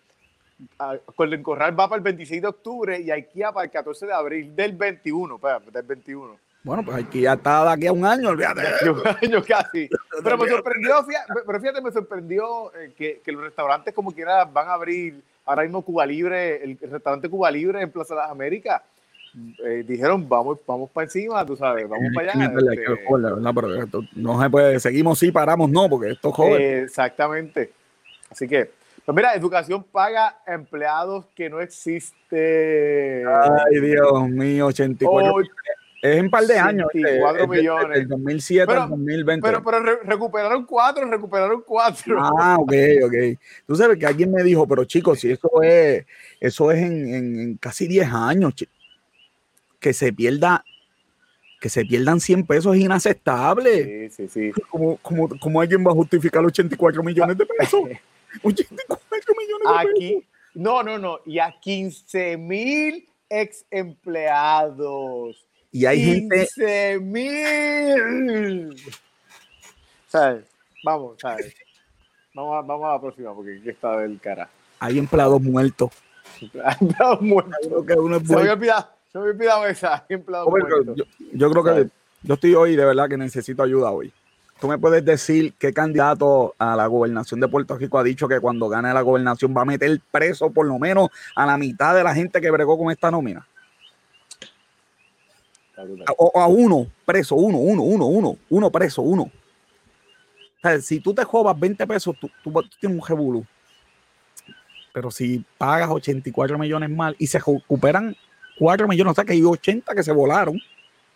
[1.16, 4.56] Golden Corral va para el 26 de octubre y IKEA para el 14 de abril
[4.56, 6.38] del 21, espera, del 21.
[6.64, 8.62] Bueno, pues aquí ya está de aquí a un año, olvídate.
[8.90, 9.88] Un año casi.
[10.24, 14.44] Pero me sorprendió, fíjate, pero fíjate, me sorprendió eh, que, que los restaurantes como quiera
[14.46, 18.32] van a abrir ahora mismo Cuba Libre, el, restaurante Cuba Libre en Plaza de las
[18.32, 18.82] Américas.
[19.64, 22.46] Eh, dijeron, vamos, vamos para encima, tú sabes, vamos para allá.
[22.46, 26.62] este, no se puede, seguimos sí, paramos no, porque esto joder.
[26.62, 27.72] Eh, exactamente.
[28.30, 28.72] Así que,
[29.08, 33.24] pues mira, educación paga empleados que no existe.
[33.26, 35.34] Ay, Dios mío, 84.
[35.34, 35.48] Oh, es
[36.02, 36.90] en un par de años.
[36.94, 37.98] este, 84 es de- millones.
[38.00, 39.48] Del 2007 Pero- al 2020.
[39.48, 42.18] pero pero re- recuperaron cuatro, recuperaron cuatro.
[42.22, 42.74] Ah, ok,
[43.06, 43.14] ok.
[43.66, 46.06] Tú sabes que alguien me dijo, pero chicos, si eso es,
[46.42, 48.54] eso es en, en- en casi 10 años,
[49.80, 50.66] que se pierda,
[51.62, 54.10] que se pierdan 100 pesos es inaceptable.
[54.10, 54.62] Sí, sí, sí.
[54.70, 57.84] ¿Cómo, cómo, cómo alguien va a justificar 84 millones de pesos?
[58.44, 59.92] 84 millones de pesos.
[59.92, 61.20] Aquí, no, no, no.
[61.26, 65.46] Y a 15 mil ex empleados.
[65.72, 68.76] Y hay gente, 15 mil.
[70.08, 70.46] ¿Sabes?
[70.84, 71.54] Vamos, ¿sabes?
[72.34, 74.50] Vamos a, vamos a la próxima porque aquí está del cara.
[74.80, 75.92] hay empleados muertos.
[76.80, 77.56] Empleados muertos.
[77.62, 80.06] Creo que uno es Se me olvidado, se me había olvidado esa.
[80.08, 80.96] Empleados Joven, muertos.
[80.96, 81.90] yo, yo creo que
[82.24, 84.12] yo estoy hoy de verdad que necesito ayuda hoy.
[84.60, 88.40] ¿Tú me puedes decir qué candidato a la gobernación de Puerto Rico ha dicho que
[88.40, 92.04] cuando gane la gobernación va a meter preso por lo menos a la mitad de
[92.04, 93.46] la gente que bregó con esta nómina?
[96.18, 99.24] O, a uno preso, uno, uno, uno, uno, uno preso, uno.
[99.24, 99.32] O
[100.62, 103.46] sea, si tú te jobas 20 pesos, tú, tú- tú tienes un jebulú.
[104.92, 108.16] Pero si pagas 84 millones mal y se recuperan
[108.58, 110.60] 4 millones, o sea que hay 80 que se volaron,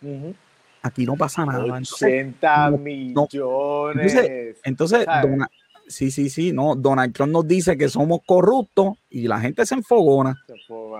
[0.00, 0.34] Ujú.
[0.82, 1.64] Aquí no pasa nada.
[1.64, 4.56] Entonces, 80 no- millones.
[4.64, 5.06] entonces.
[5.06, 5.50] Dona-
[5.86, 9.74] sí, sí, sí, no, Donald Trump nos dice que somos corruptos y la gente se
[9.74, 10.34] enfogona.
[10.46, 10.54] Se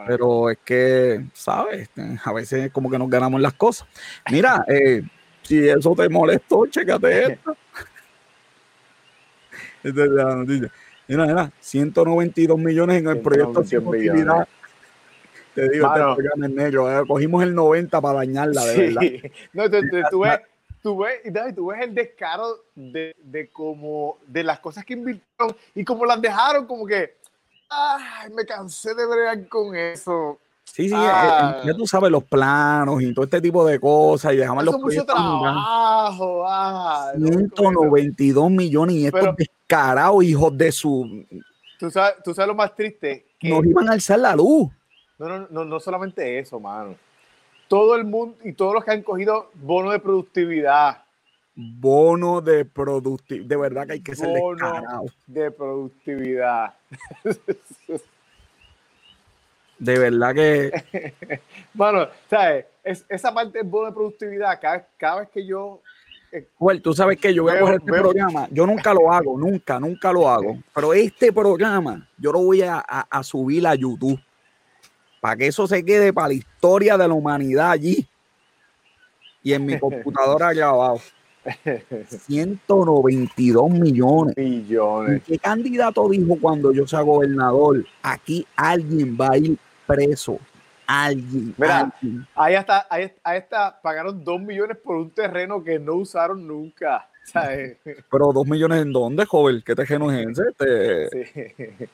[0.07, 1.83] Pero es que, ¿sabes?
[1.83, 3.87] Este, A veces como que nos ganamos las cosas.
[4.31, 5.03] Mira, eh,
[5.43, 7.57] si eso te molestó, chécate esto.
[9.83, 10.71] Esta es la noticia.
[11.09, 14.49] Mira, mira, 192 millones en el proyecto 192 sin utilidad.
[15.55, 16.15] Te digo, este Mano.
[16.15, 17.01] programa es negro.
[17.01, 19.01] eh, Cogimos el 90 para dañarla, de verdad.
[19.03, 19.23] Sí.
[19.53, 19.81] No, tú,
[20.11, 20.41] tú- ves,
[20.83, 25.85] tú, ves, tú ves el descaro de, de como de las cosas que invirtieron y
[25.85, 27.15] como las dejaron como que
[27.69, 30.39] ay, me cansé de bregar con eso.
[30.65, 31.61] Sí, sí, Ah.
[31.63, 34.73] eh, ya tú sabes los planos y todo este tipo de cosas y dejaban Eso
[34.73, 36.45] los proyectos trabajo.
[36.47, 37.57] ah, no, con eso.
[37.57, 41.27] 192 millones y estos descarados hijos de su...
[41.79, 44.69] Tú sabes, tú sabes lo más triste que Nos iban a alzar la luz.
[45.19, 46.97] No, no, no, no solamente eso, mano.
[47.69, 51.03] Todo el mundo y todos los que han cogido bono de productividad.
[51.55, 53.47] Bono de productividad.
[53.47, 56.75] De verdad que hay que ser bono de productividad.
[59.79, 61.41] de verdad que.
[61.75, 62.67] bueno, ¿sabes?
[62.83, 65.81] Es, esa parte del bono de productividad, cada, cada vez que yo
[66.59, 69.79] bueno, tú sabes que yo voy a coger este programa, yo nunca lo hago, nunca,
[69.79, 72.83] nunca lo hago, pero este programa yo lo voy a,
[73.23, 74.19] subir a YouTube
[75.23, 78.05] para que eso se quede para la historia de la humanidad allí
[79.41, 81.01] y en mi computadora allá abajo.
[82.27, 84.37] 192 millones.
[84.37, 85.23] Millones.
[85.25, 87.87] ¿Qué candidato dijo cuando yo sea gobernador?
[88.03, 89.57] Aquí alguien va a ir
[89.87, 90.41] preso
[90.89, 91.55] alguien.
[91.57, 91.95] Mira,
[92.35, 97.09] ahí está, ahí, está, pagaron dos millones por un terreno que no usaron nunca.
[97.33, 99.63] Pero dos millones en dónde, joven?
[99.65, 100.43] ¿Qué terreno es ese?
[100.51, 101.89] Este...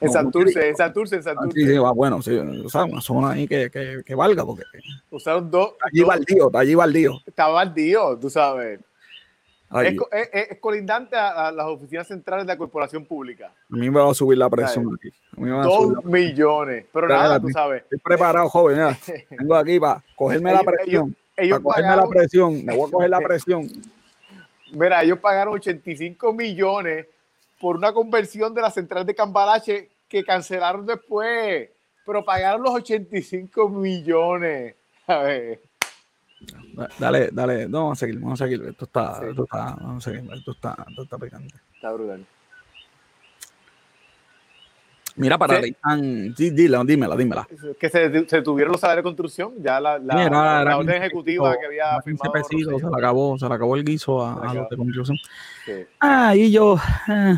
[0.00, 1.60] En Santurce, en Santurce, en Santurce.
[1.60, 4.62] Sí, sí, bueno, sí, o sea, una zona ahí que, que, que valga, porque.
[5.10, 5.74] Usaron dos.
[5.82, 7.20] Allí baldío, allí baldío.
[7.26, 8.80] Está baldío, tú sabes.
[10.32, 13.52] Es, colindante a, las oficinas centrales de la corporación pública.
[13.70, 15.10] A mí me va a subir la presión aquí.
[15.36, 16.86] Dos millones.
[16.92, 17.82] Pero, nada, tú sabes.
[17.84, 18.96] Estoy preparado, joven.
[19.28, 21.16] Tengo aquí para cogerme la presión.
[21.36, 22.64] Ellos, para cogerme la presión.
[22.64, 23.68] Me voy a coger la presión.
[24.72, 27.06] Mira, ellos pagaron 85 millones
[27.60, 31.68] por una conversión de la central de Cambalache que cancelaron después.
[32.06, 34.74] Pero pagaron los 85 millones.
[35.06, 35.60] A ver.
[36.98, 38.62] Dale, dale, no, vamos a seguir, vamos a seguir.
[38.62, 41.54] Esto está, esto está, vamos a seguir, esto está, esto está picante.
[41.74, 42.26] Está brutal.
[45.16, 45.74] Mira, para sí.
[46.36, 47.48] sí, dímela, dímela, dímela.
[47.78, 51.56] Que se, se, tuvieron los salarios de construcción, ya la, la, Mira, la orden ejecutiva
[51.58, 52.32] que había firmado.
[52.44, 55.18] Se le acabó, se le acabó el guiso a, a los de construcción.
[55.64, 55.72] Sí.
[56.00, 56.76] Ah, y yo.
[57.08, 57.34] Eh,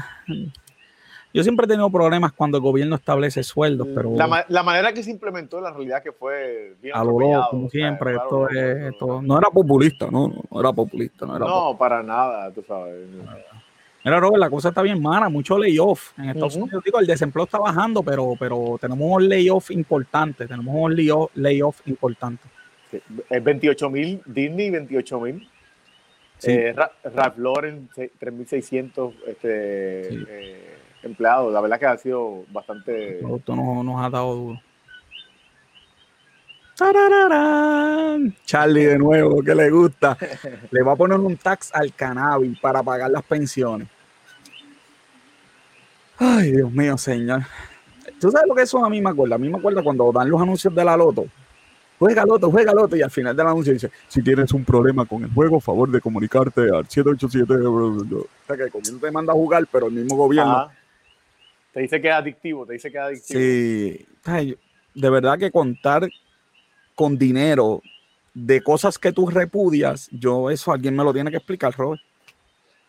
[1.34, 4.12] yo siempre he tenido problemas cuando el gobierno establece sueldos, mm, pero...
[4.16, 7.70] La, la manera que se implementó, la realidad que fue bien A lo loco, como
[7.70, 8.92] siempre, esto es...
[8.92, 11.24] Esto, no era populista, no, no, era populista.
[11.24, 13.08] No, era no para nada, tú sabes.
[14.04, 16.18] Mira, Robert, la cosa está bien mala, mucho layoff.
[16.18, 20.74] En Estados Unidos, digo, el desempleo está bajando, pero, pero tenemos un layoff importante, tenemos
[20.76, 22.42] un layoff, layoff importante.
[22.90, 23.00] Sí.
[23.30, 25.48] 28 mil, Disney 28 mil.
[26.38, 26.50] Sí.
[26.50, 30.24] Eh, Ralph Lauren 3.600 este, sí.
[30.28, 31.52] eh, empleados.
[31.52, 33.18] La verdad que ha sido bastante.
[33.18, 34.60] El producto nos, nos ha dado duro.
[38.44, 40.16] Charlie de nuevo, que le gusta.
[40.70, 43.88] Le va a poner un tax al cannabis para pagar las pensiones.
[46.18, 47.42] Ay, Dios mío, señor.
[48.20, 49.34] ¿Tú sabes lo que eso a mí me acuerda?
[49.34, 51.26] A mí me acuerda cuando dan los anuncios de la loto.
[51.98, 52.96] Juega loto, juega loto.
[52.96, 56.00] Y al final del anuncio dice: Si tienes un problema con el juego, favor de
[56.00, 57.54] comunicarte al 787.
[57.54, 60.70] O sea que el gobierno te manda a jugar, pero el mismo gobierno.
[61.72, 63.40] Te dice que es adictivo, te dice que es adictivo.
[63.40, 64.56] Sí,
[64.94, 66.08] de verdad que contar
[66.94, 67.82] con dinero
[68.34, 72.00] de cosas que tú repudias, yo eso alguien me lo tiene que explicar, Robert.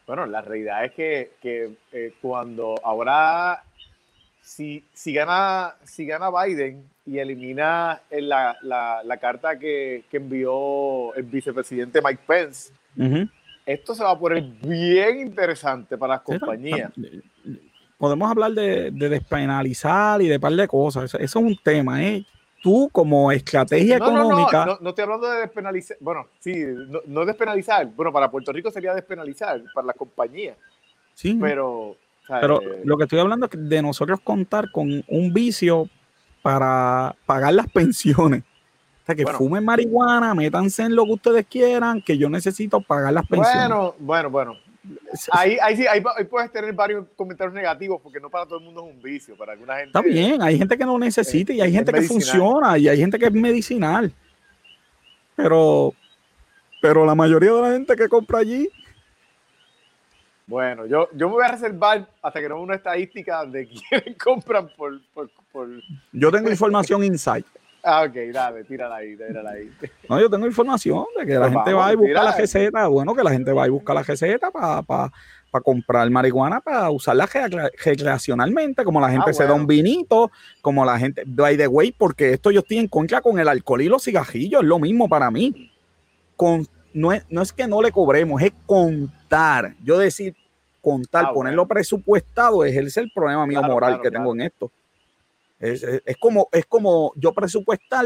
[0.07, 3.63] Bueno, la realidad es que, que eh, cuando ahora,
[4.41, 11.13] si, si, gana, si gana Biden y elimina la, la, la carta que, que, envió
[11.15, 12.73] el vicepresidente Mike Pence,
[13.65, 16.91] esto se va a poner bien interesante para las compañías
[18.03, 21.05] podemos hablar de, despenalizar y de par de cosas.
[21.05, 22.25] Eso, es un tema, ¿eh?
[22.63, 24.65] Tú como estrategia económica...
[24.65, 25.97] No, no, estoy hablando de despenalizar.
[25.99, 26.65] Bueno, sí,
[27.07, 27.85] no, es despenalizar.
[27.87, 30.57] Bueno, para Puerto Rico sería despenalizar, para las compañías.
[31.13, 31.37] Sí.
[31.39, 31.97] Pero...
[32.25, 35.89] Pero eh, lo que estoy hablando es de nosotros contar con un vicio
[36.41, 38.43] para pagar las pensiones.
[38.43, 43.11] O sea, que fumen marihuana, métanse en lo que ustedes quieran, que yo necesito pagar
[43.11, 43.67] las pensiones.
[43.67, 44.55] Bueno, bueno, bueno.
[45.31, 48.85] Ahí, ahí, sí, ahí, puedes tener varios comentarios negativos porque no para todo el mundo
[48.85, 49.87] es un vicio, para alguna gente.
[49.87, 53.17] Está bien, hay gente que no necesita y hay gente que funciona y hay gente
[53.17, 54.11] que es medicinal.
[55.35, 55.93] Pero,
[56.81, 58.69] pero la mayoría de la gente que compra allí.
[60.45, 64.69] Bueno, yo, yo me voy a reservar hasta que no una estadística de quiénes compran
[64.75, 65.69] por, por, por...
[66.11, 67.45] Yo tengo información insight.
[67.85, 69.69] Ah, ok, dale, tírala ahí, tírala ahí.
[70.09, 72.87] No, yo tengo información de que la pues gente va y busca la receta.
[72.87, 75.11] Bueno, que la gente va y busca la receta para
[75.61, 80.31] comprar marihuana, para usarla recreacionalmente, como la gente ah, se da un vinito,
[80.61, 83.81] como la gente, by the way, porque esto yo estoy en contra con el alcohol
[83.81, 85.71] y los cigajillos, es lo mismo para mí.
[86.37, 89.75] Con, no, es, no es que no le cobremos, es contar.
[89.83, 90.35] Yo decir,
[90.81, 94.71] contar, ah, ponerlo presupuestado, es el problema mío moral que tengo en esto.
[95.59, 98.05] Es, como, es como yo presupuestar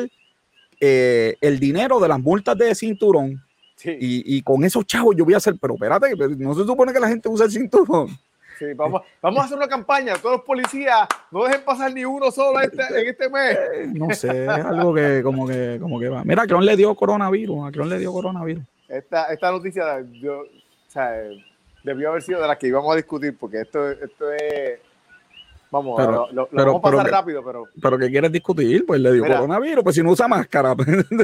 [0.79, 3.43] eh, el dinero de las multas de cinturón
[3.83, 7.09] y, con esos chavos yo voy a hacer, pero espérate, no se supone que la
[7.09, 8.09] gente usa el cinturón.
[8.57, 10.15] Sí, vamos, vamos a hacer una campaña.
[10.15, 13.55] Todos los policías no dejen pasar ni uno solo este, en este mes.
[13.55, 16.23] Eh, no sé, es algo que como que, como que va.
[16.23, 17.67] Mira, a Cron le dio coronavirus.
[17.67, 18.63] A Cron le dio coronavirus.
[18.87, 20.45] Esta, esta noticia, yo, o
[20.87, 21.21] sea,
[21.83, 24.79] debió haber sido de las que íbamos a discutir, porque esto, esto es.
[25.69, 27.63] Vamos, Pero- lo, lo- lo pero- vamos a pasar pero que- rápido, pero.
[27.81, 28.85] Pero ¿qué quieres discutir?
[28.85, 29.35] Pues le dio Mira.
[29.35, 29.83] coronavirus.
[29.83, 30.73] Pues si no usa máscara.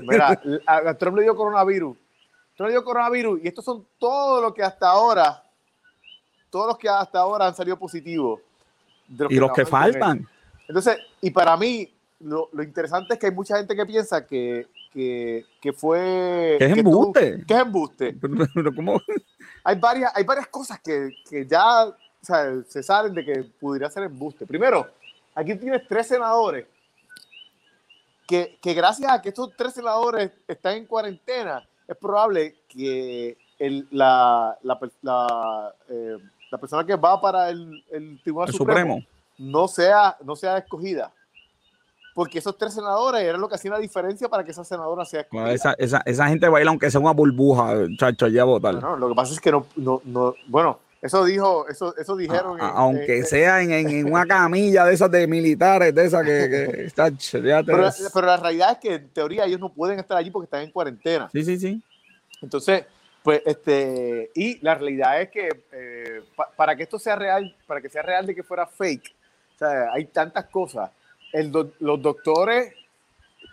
[0.04, 1.96] Mira, a, Trump le dio coronavirus.
[2.56, 5.44] Trump le dio coronavirus y estos son todos los que hasta ahora,
[6.50, 8.42] todos los que hasta ahora han salido positivos.
[9.30, 10.28] y los que faltan.
[10.68, 11.90] Entonces, y para mí,
[12.20, 16.56] lo, lo interesante es que hay mucha gente que piensa que, que, que fue.
[16.60, 17.44] Que es embuste.
[17.48, 18.18] que es embuste.
[18.76, 19.02] ¿cómo?
[19.64, 21.86] Hay varias, hay varias cosas que, que ya
[22.24, 24.46] o sea, se salen de que pudiera ser embuste.
[24.48, 24.88] Primero,
[25.36, 26.66] aquí tienes tres senadores
[28.26, 33.88] que, que gracias a que estos tres senadores están en cuarentena, es probable que el-
[33.92, 36.18] la, la, la, eh,
[36.50, 39.08] la persona que va para el, el Tribunal El Supremo, Supremo.
[39.38, 41.12] No, sea, no sea escogida.
[42.16, 45.22] Porque esos tres senadores eran lo que hacían la diferencia para que esa senadora sea
[45.22, 45.42] escogida.
[45.46, 48.76] Bueno, esa, esa, esa gente baila aunque sea una burbuja, chacho, allá a votar.
[48.76, 52.60] No, lo que pasa es que no, no, no bueno, eso dijo, eso, eso dijeron.
[52.60, 55.94] A- en- a- aunque en- sea en, en- en una camilla de esas de militares,
[55.94, 57.84] de esas que, que te- pero,
[58.14, 60.72] pero la realidad es que en teoría ellos no pueden estar allí porque están en
[60.72, 61.30] cuarentena.
[61.32, 61.82] Sí, sí, sí.
[62.42, 62.86] Entonces,
[63.22, 67.80] pues, este, y la realidad es que eh, pa- para que esto sea real, para
[67.82, 69.14] que sea real de que fuera fake,
[69.56, 70.90] o sea, hay tantas cosas.
[71.32, 72.74] El doc- los doctores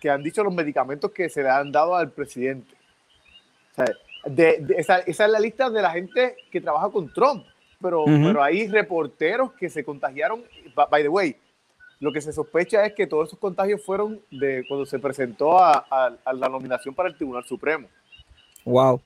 [0.00, 2.74] que han dicho los medicamentos que se le han dado al presidente.
[3.72, 3.86] O sea,
[4.24, 7.44] de- de- esa, esa es la lista de la gente que trabaja con Trump.
[7.82, 10.42] Pero, pero hay reporteros que se contagiaron.
[10.90, 11.34] By the way,
[11.98, 15.86] lo que se sospecha es que todos esos contagios fueron de cuando se presentó a,
[15.90, 17.88] a- a la nominación para el Tribunal Supremo.
[18.66, 19.00] Wow.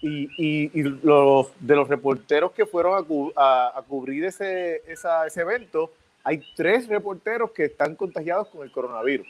[0.00, 5.42] Y, y- y los, de los reporteros que fueron a- a cubrir ese, esa- ese
[5.42, 5.92] evento,
[6.24, 9.26] hay tres reporteros que están contagiados con el coronavirus.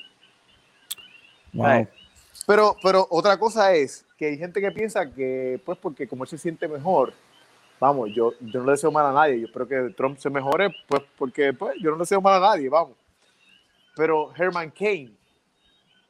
[1.53, 1.67] Wow.
[2.47, 6.31] Pero, pero otra cosa es que hay gente que piensa que, pues, porque como él
[6.31, 7.13] se siente mejor,
[7.79, 9.41] vamos, yo, yo no le deseo mal a nadie.
[9.41, 12.49] Yo espero que Trump se mejore, pues, porque pues, yo no le deseo mal a
[12.49, 12.97] nadie, vamos.
[13.95, 15.17] Pero Herman Cain,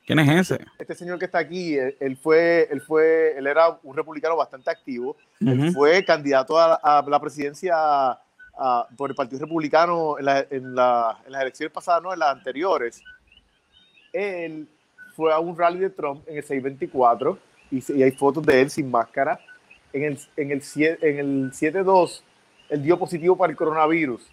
[0.06, 0.64] ¿Quién es ese?
[0.78, 4.70] este señor que está aquí, él, él fue, él fue, él era un republicano bastante
[4.70, 5.16] activo.
[5.40, 10.74] Él fue candidato a, a la presidencia a- por el Partido Republicano en, la- en
[10.74, 13.02] la- en las elecciones pasadas, no en las anteriores.
[14.12, 14.66] Él
[15.18, 17.36] fue a un rally de Trump en el 624
[17.72, 19.40] y, hay fotos de él sin máscara.
[19.92, 22.22] En el, en el, en el 7-2,
[22.68, 24.24] él dio positivo para el coronavirus.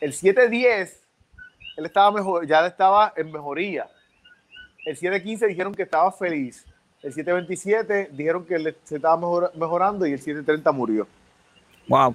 [0.00, 0.92] El 7-10,
[1.78, 3.88] él estaba mejor, ya estaba en mejoría.
[4.86, 6.64] El 7-15 dijeron que estaba feliz.
[7.02, 11.08] El 7-27 dijeron que le- se estaba mejor- mejorando y el 7-30 murió.
[11.88, 12.14] Wow.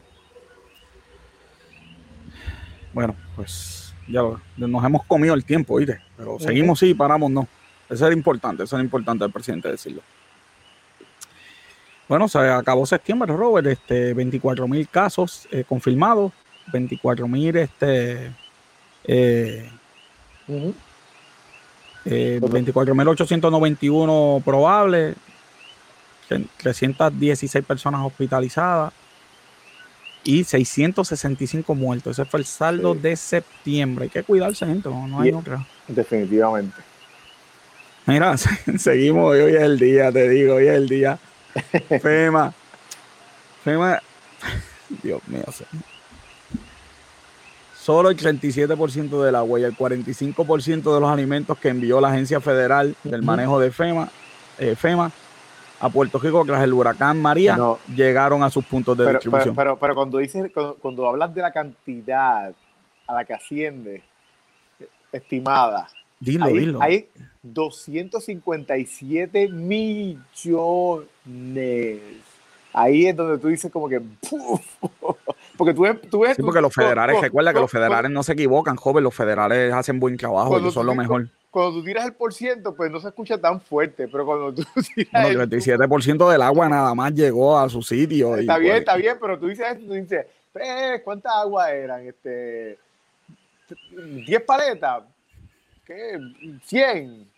[2.94, 6.00] Bueno, pues ya lo- nos hemos comido el tiempo, ¿oíste?
[6.16, 7.46] Pero seguimos sí, paramos no.
[7.90, 10.02] Eso era importante, eso era importante al presidente decirlo.
[12.08, 16.32] Bueno, se acabó septiembre, Robert, este, 24 mil casos eh, confirmados,
[16.72, 18.32] 24 mil este,
[19.06, 19.70] eh,
[22.06, 25.16] eh, 24.891 probables,
[26.30, 28.94] tre- 316 personas hospitalizadas
[30.24, 32.18] y 665 muertos.
[32.20, 33.00] Ese fue el saldo Sí.
[33.00, 34.04] de septiembre.
[34.06, 35.66] Hay que cuidarse, gente, no, no hay Y- otra.
[35.88, 36.76] Definitivamente.
[38.06, 41.18] Mira, se- seguimos, hoy es el día, te digo, hoy es el día.
[42.02, 42.54] FEMA.
[43.64, 44.02] FEMA.
[45.02, 45.44] Dios mío.
[47.76, 52.40] Solo el 37% del agua y el 45% de los alimentos que envió la Agencia
[52.42, 53.22] Federal del.
[53.22, 54.10] Manejo de FEMA,
[54.58, 55.12] eh, FEMA
[55.80, 57.78] a Puerto Rico tras el huracán María No.
[57.94, 59.56] llegaron a sus puntos de Pero, pero, distribución.
[59.56, 62.54] pero, pero cuando dices, cuando, cuando hablas de la cantidad
[63.08, 64.02] a la que asciende
[65.12, 65.88] estimada,
[66.20, 66.82] dilo, dilo.
[66.82, 67.08] hay
[67.54, 71.06] 257 millones.
[72.74, 74.62] Ahí es donde tú dices como que ¡puf!
[75.58, 77.72] porque tú ves, tú ves Sí, tú- porque los federales, cu- cu- recuerda que los
[77.72, 81.30] federales no se equivocan, joven, los federales hacen buen trabajo, ellos son lo mejor.
[81.52, 84.64] cuando tú tiras el por ciento, pues no se escucha tan fuerte, pero cuando tú
[84.96, 88.36] tiras Bueno, el- el 27% del agua nada más llegó a su sitio.
[88.36, 90.26] y Está bien, pues, está bien, pero tú dices esto, tú dices,
[90.56, 92.06] eh, ¿cuántas aguas eran?
[92.06, 92.78] Este,
[94.28, 95.04] 10 paletas,
[95.86, 96.20] ¿qué?
[96.66, 97.35] 100.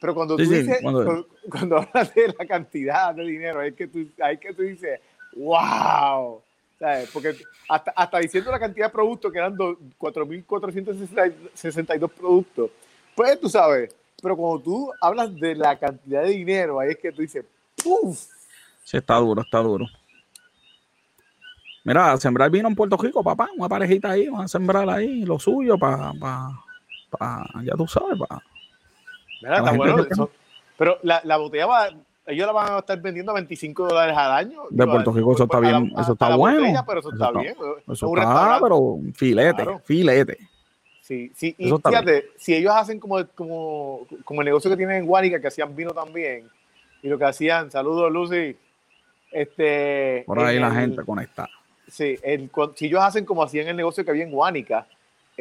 [0.00, 3.74] Pero cuando tú sí, dices, cuando- cuando, cuando hablas de la cantidad de dinero, es
[3.74, 5.00] que tú, ahí que tú dices,
[5.36, 6.42] wow.
[6.78, 7.10] ¿Sabes?
[7.12, 7.34] Porque
[7.68, 12.70] hasta, hasta diciendo la cantidad de productos, que eran do- 4.462 productos,
[13.14, 17.12] pues tú sabes, pero cuando tú hablas de la cantidad de dinero, ahí es que
[17.12, 17.44] tú dices,
[17.84, 18.18] ¡puf!
[18.82, 19.84] Sí, está duro, está duro.
[21.84, 25.38] Mira, sembrar vino en Puerto Rico, papá, una parejita ahí, van a sembrar ahí lo
[25.38, 26.64] suyo para, pa,
[27.62, 28.42] ya tú sabes, para.
[29.40, 30.06] Mira, está bueno.
[30.10, 30.30] Eso,
[30.76, 31.88] pero la, la botella va,
[32.26, 34.62] ellos la van a estar vendiendo a 25 dólares al año.
[34.70, 36.84] De Puerto Rico eso está bien, eso está bueno.
[36.86, 37.54] pero eso, está, bien.
[37.86, 40.38] Eso está, pero filete, filete.
[41.02, 45.06] Sí, sí, y fíjate, si ellos hacen como, como, como el negocio que tienen en
[45.06, 46.48] Guánica, que hacían vino también,
[47.02, 48.56] y lo que hacían, saludos Lucy,
[49.32, 50.22] este...
[50.24, 51.50] Por ahí la gente conectada.
[51.88, 54.86] Sí, el, si ellos hacen como hacían el negocio que había en Guánica,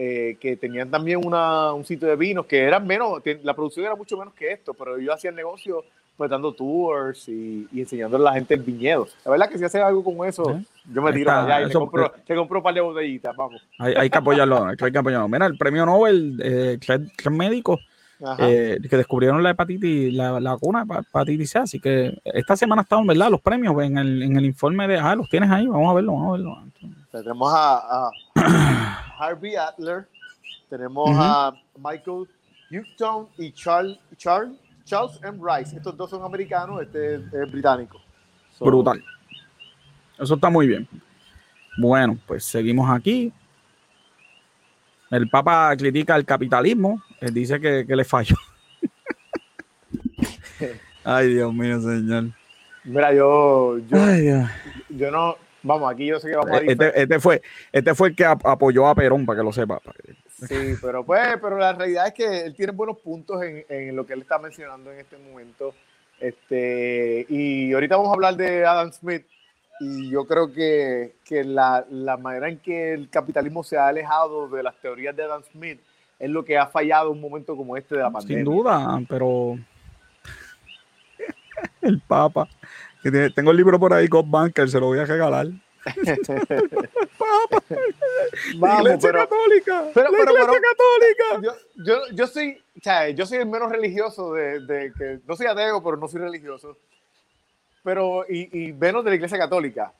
[0.02, 3.98] eh, que tenían también una, un sitio de vinos que eran menos, la producción era
[3.98, 5.84] mucho menos que esto, pero ellos hacían negocio
[6.16, 9.10] pues dando tours y, y enseñándole a la gente el viñedo.
[9.26, 12.14] La verdad que si hace algo como eso, yo me tiro allá y te compro,
[12.26, 13.62] te compro un par de botellitas, vamos.
[13.78, 15.28] Hay, hay, que apoyarlo, hay que apoyarlo.
[15.28, 17.82] Mira, el premio Nobel, eh, tres, médicos
[18.38, 23.06] eh, que descubrieron la hepatitis, la, la vacuna hepatitis C, así que esta semana estaban,
[23.06, 23.30] ¿verdad?
[23.30, 26.14] Los premios en el, en el informe de, ah, los tienes ahí, vamos a verlo,
[26.14, 26.58] vamos a verlo.
[27.12, 28.10] Tenemos a,
[29.20, 30.08] Harvey Adler,
[30.70, 32.28] tenemos a Michael
[32.70, 34.58] Houghton y Charles, Charles
[34.90, 35.40] Charles M.
[35.40, 35.78] Rice.
[35.78, 38.02] Estos dos son americanos, este es, británico.
[38.60, 39.04] Brutal.
[40.18, 40.88] Eso está muy bien.
[41.78, 43.32] Bueno, pues seguimos aquí.
[45.12, 47.02] El Papa critica el capitalismo.
[47.22, 48.36] Él dice que, le falló.
[51.04, 52.32] Ay, Dios mío, señor.
[52.84, 53.98] Mira, yo, yo,
[54.90, 57.42] yo no, vamos, aquí yo sé que vamos a este, este, fue,
[57.72, 59.82] este fue el que apoyó a Perón, para que lo sepa.
[60.48, 64.06] Sí, pero pues, pero la realidad es que él tiene buenos puntos en, en, lo
[64.06, 65.74] que él está mencionando en este momento.
[66.20, 69.26] Este, y ahorita vamos a hablar de Adam Smith.
[69.82, 74.50] Y yo creo que, que la, la, manera en que el capitalismo se ha alejado
[74.50, 75.80] de las teorías de Adam Smith
[76.20, 78.44] es lo que ha fallado un momento como este de la pandemia.
[78.44, 79.58] Sin duda, pero
[81.82, 82.48] el Papa.
[83.02, 85.48] Que tengo el libro por ahí, God Banker, se lo voy a regalar.
[88.58, 89.86] Vamos, iglesia católica.
[89.94, 91.42] Pero, pero, católica.
[91.42, 95.36] Yo, yo, yo, soy, o sea, yo soy el menos religioso de, de, que no
[95.36, 96.78] soy ateo, pero no soy religioso.
[97.84, 99.94] Pero, y, y menos de la iglesia católica.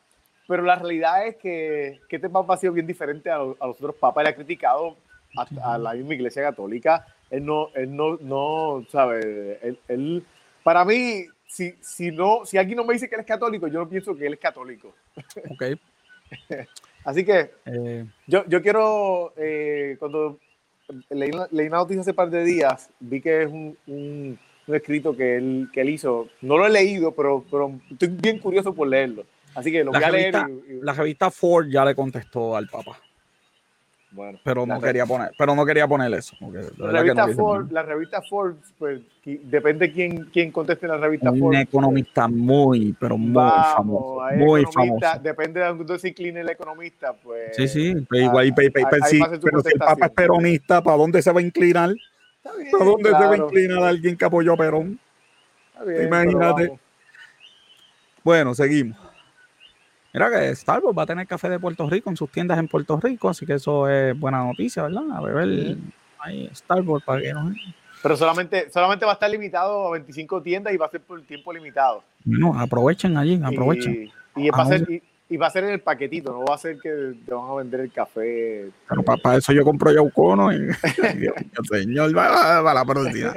[0.48, 3.78] Pero la realidad es que, que este papa ha sido bien diferente a, a los
[3.78, 4.24] otros papas.
[4.24, 4.98] Él ha criticado
[5.38, 7.06] a, a, la misma iglesia católica.
[7.30, 10.26] Él no, él no, no sabe, él, él,
[10.64, 13.80] para mí, si, si, no, si alguien no me dice que él es católico, yo
[13.80, 14.94] no pienso que él es católico.
[15.50, 15.64] Ok.
[17.04, 18.06] Así que eh.
[18.28, 20.38] yo, yo quiero, eh, cuando
[21.10, 24.76] leí, leí, una noticia hace un par de días, vi que es un, un, un,
[24.76, 26.30] escrito que él, que él hizo.
[26.42, 29.26] No lo he leído, pero, pero estoy bien curioso por leerlo.
[29.56, 30.36] Así que lo voy a leer.
[30.68, 33.00] Y, la revista Ford ya le contestó al Papa.
[34.12, 36.36] Bueno, pero no quería poner, pero no quería poner eso.
[36.78, 42.28] La revista, Ford, la revista Forbes, pues depende quién, quién conteste la revista Un economista
[42.28, 44.22] muy, pero muy famoso.
[44.36, 45.20] Muy famoso.
[45.22, 47.56] Depende de dónde se incline el economista, pues.
[47.56, 51.44] Sí, sí, pero igual, pero si el Papa es peronista, ¿para dónde se va a
[51.44, 51.94] inclinar?
[52.44, 55.00] ¿Para dónde se va a inclinar alguien que apoyó a Perón?
[56.04, 56.80] Imagínate.
[58.24, 58.98] Bueno, seguimos.
[60.14, 63.00] Mira que Starbucks va a tener café de Puerto Rico en sus tiendas en Puerto
[63.00, 65.04] Rico, así que eso es buena noticia, ¿verdad?
[65.14, 65.78] A beber
[66.20, 67.54] ahí Starbucks para que no.
[68.02, 71.22] Pero solamente, solamente va a estar limitado a 25 tiendas y va a ser por
[71.24, 72.04] tiempo limitado.
[72.26, 74.10] No, aprovechen allí, aprovechen.
[74.36, 75.04] Y, y, va, a ser, y
[75.38, 77.82] va a ser en el paquetito, no va a ser que te van a vender
[77.82, 78.72] el café.
[78.88, 80.70] Pero para, eso yo compro Yaucono y
[81.70, 83.34] señor, va, va la próxima.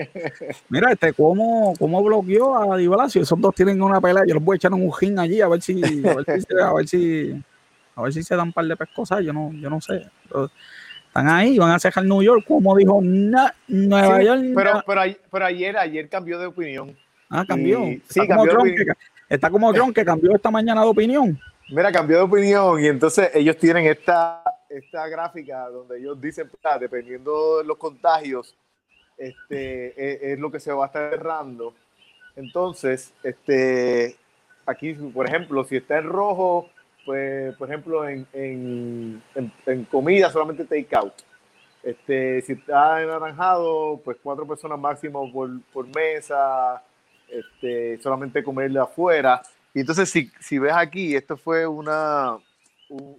[0.71, 4.55] Mira, este, ¿cómo, cómo bloqueó a Di Esos dos tienen una pelea, yo los voy
[4.55, 7.45] a echar un ujín allí a ver si, a ver si, a ver si,
[7.95, 10.07] a ver si se dan un par de pescosas, yo no, yo no sé.
[11.09, 14.43] están ahí, van a cerrar New York, como dijo Nueva York.
[14.55, 16.97] Pero, pero, pero, ayer, ayer cambió de opinión.
[17.29, 17.81] Ah, cambió.
[18.09, 18.97] sí, cambió de opinión.
[19.29, 21.39] está como Trump que cambió esta mañana de opinión.
[21.75, 27.59] Mira, cambió de opinión y entonces ellos tienen esta, esta gráfica donde ellos dicen, dependiendo
[27.59, 28.55] de los contagios,
[29.17, 31.73] este, es, lo que se va a estar cerrando.
[32.37, 34.17] Entonces, este,
[34.67, 36.69] aquí, por ejemplo, si está en rojo,
[37.07, 39.23] pues, por ejemplo, en, en,
[39.65, 41.15] en, comida solamente take out.
[41.83, 46.83] Este, si está en anaranjado, pues cuatro personas máximo por, por mesa,
[47.29, 49.41] este, solamente comerle afuera.
[49.75, 52.37] Y entonces, si, si ves aquí, esto fue una,
[52.91, 53.17] un,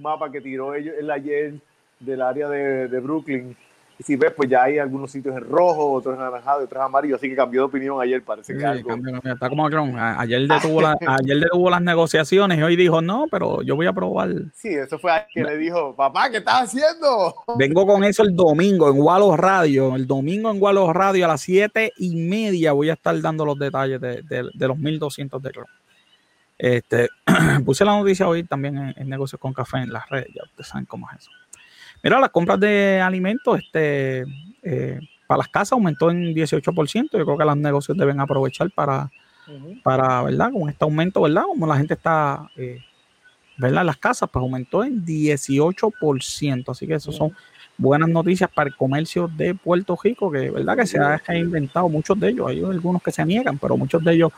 [0.00, 1.54] mapa que tiró ellos el ayer
[1.98, 3.56] del área de, de, Brooklyn.
[3.98, 6.84] Y si ves, pues ya hay algunos sitios en rojo, otros en anaranjado, otros en
[6.84, 7.16] amarillo.
[7.16, 8.94] Así que cambió de opinión ayer, parece que algo.
[9.24, 13.74] Está como Ayer detuvo, la, ayer detuvo las negociaciones y hoy dijo, no, pero yo
[13.74, 14.30] voy a probar.
[14.54, 17.34] Sí, eso fue que le dijo, papá, ¿qué estás haciendo?
[17.58, 19.96] Vengo con eso el domingo en Walos Radio.
[19.96, 23.58] El domingo en Walos Radio a las siete y media voy a estar dando los
[23.58, 25.85] detalles de, de, de los 1200 de Chrome.
[26.58, 27.08] Este,
[27.64, 30.86] puse la noticia hoy también en, negocios con café en las redes, ya ustedes saben
[30.86, 31.30] cómo es eso.
[32.02, 34.24] Mira, las compras de alimentos este,
[34.62, 37.18] eh, para las casas aumentó en 18%.
[37.18, 39.10] Yo creo que los negocios deben aprovechar para,
[39.82, 40.50] para ¿verdad?
[40.52, 41.44] Con este aumento, ¿verdad?
[41.46, 42.80] Como la gente está, eh,
[43.56, 43.84] ¿verdad?
[43.84, 46.70] Las casas, pues aumentó en 18%.
[46.70, 47.34] Así que eso son
[47.78, 52.18] buenas noticias para el comercio de Puerto Rico, que verdad que se ha inventado muchos
[52.18, 52.48] de ellos.
[52.48, 54.32] Hay algunos que se niegan, pero muchos de ellos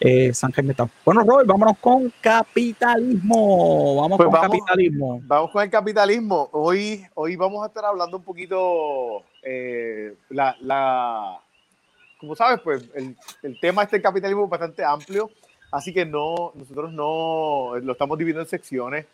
[0.00, 0.90] eh, se han reinventado.
[1.04, 3.96] Bueno, Roy, vámonos con capitalismo.
[4.02, 5.20] Vamos pues con capitalismo.
[5.24, 6.48] Vamos con el capitalismo.
[6.52, 11.38] Hoy, hoy vamos a estar hablando un poquito eh, la, la,
[12.18, 15.30] como sabes, pues el, el tema este del capitalismo es bastante amplio,
[15.70, 19.06] así que no, nosotros no lo estamos dividiendo en secciones.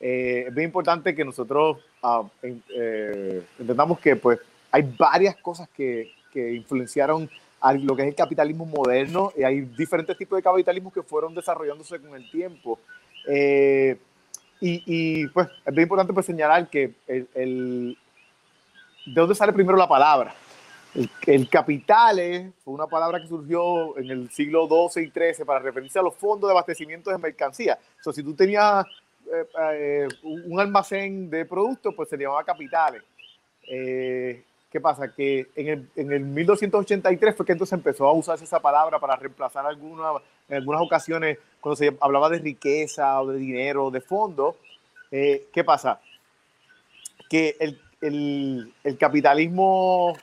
[0.00, 4.38] Eh, es bien importante que nosotros uh, eh, entendamos que pues
[4.70, 7.28] hay varias cosas que, que influenciaron
[7.60, 11.34] a lo que es el capitalismo moderno y hay diferentes tipos de capitalismo que fueron
[11.34, 12.78] desarrollándose con el tiempo.
[13.26, 13.98] Eh,
[14.60, 17.98] y, y, pues es bien importante pues, señalar que el, el,
[19.06, 20.34] ¿de dónde sale primero la palabra?
[20.94, 25.60] El, el capitales fue una palabra que surgió en el siglo XII y XIII para
[25.60, 27.78] referirse a los fondos de abastecimiento de mercancía.
[28.00, 28.84] O sea, si tú tenías
[29.32, 33.02] eh, eh, un almacén de productos, pues se llamaba capitales.
[33.68, 35.12] Eh, ¿Qué pasa?
[35.12, 39.16] Que en el, en el 1283 fue que entonces empezó a usarse esa palabra para
[39.16, 40.12] reemplazar alguna,
[40.48, 44.56] en algunas ocasiones cuando se hablaba de riqueza o de dinero, de fondo.
[45.10, 46.00] ¿Qué pasa?
[47.30, 50.14] Que el, el capitalismo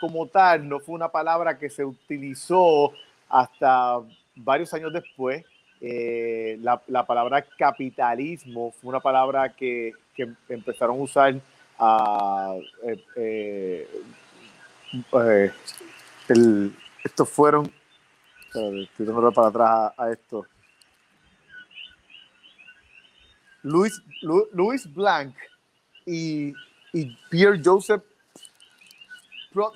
[0.00, 2.92] como tal no fue una palabra que se utilizó
[3.28, 4.00] hasta
[4.36, 5.44] varios años después
[5.80, 11.34] eh, la, la, palabra capitalismo fue una palabra que, que empezaron a usar
[11.78, 12.54] a,
[12.84, 13.88] eh, eh,
[15.12, 15.52] eh
[17.04, 17.70] estos fueron
[18.54, 20.46] estoy para atrás a, esto.
[23.62, 24.00] Luis,
[24.52, 25.34] Luis Blanc
[26.04, 26.52] y,
[26.92, 28.02] y Pierre Joseph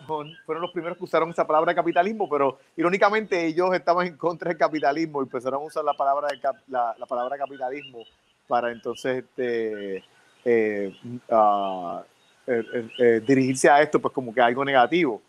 [0.07, 4.59] fueron los primeros que usaron esa palabra capitalismo, pero irónicamente ellos estaban en contra del
[4.59, 6.28] capitalismo y empezaron a usar la palabra,
[6.68, 8.05] la, la, palabra capitalismo
[8.47, 10.05] para entonces este,
[10.45, 10.93] eh,
[11.31, 12.01] uh,
[12.47, 15.22] eh, dirigirse a esto pues como que algo negativo.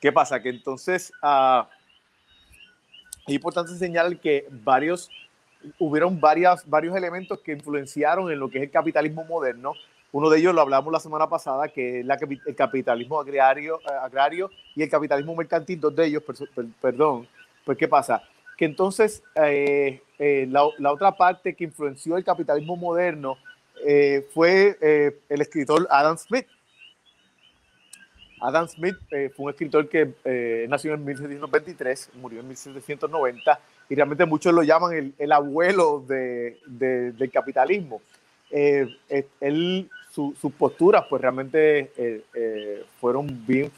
[0.00, 0.42] ¿Qué pasa?
[0.42, 1.64] Que entonces uh,
[3.26, 5.10] es importante señalar que varios,
[5.78, 9.74] hubieron varias, varios elementos que influenciaron en lo que es el capitalismo moderno
[10.12, 12.06] uno de ellos lo hablamos la semana pasada, que es
[12.46, 16.22] el capitalismo agrario, eh, agrario y el capitalismo mercantil, dos de ellos,
[16.80, 17.26] perdón.
[17.64, 18.22] Pues, ¿qué pasa?
[18.58, 23.36] Que entonces eh, eh, la, otra parte que influenció el capitalismo moderno
[24.32, 24.76] fue
[25.28, 26.46] el escritor Adam Smith.
[28.40, 34.54] Adam Smith fue un escritor que nació en 1723, murió en 1790, y realmente muchos
[34.54, 38.00] lo llaman el, abuelo del capitalismo.
[38.50, 43.72] él sus posturas pues realmente eh, eh, fueron bien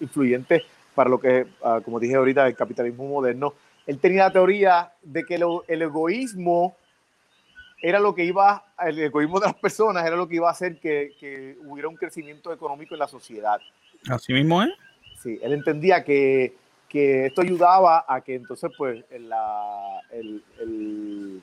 [0.00, 0.62] influyentes
[0.94, 3.54] para lo que, ah, como dije ahorita, el capitalismo moderno.
[3.86, 6.76] Él tenía la teoría de que el egoísmo
[7.80, 10.78] era lo que iba, el egoísmo de las personas era lo que iba a hacer
[10.78, 13.58] que, que hubiera un crecimiento económico en la sociedad.
[14.08, 14.70] Así mismo es.
[15.20, 16.54] Sí, él entendía que,
[16.88, 21.42] que esto ayudaba a que entonces pues la, el, el,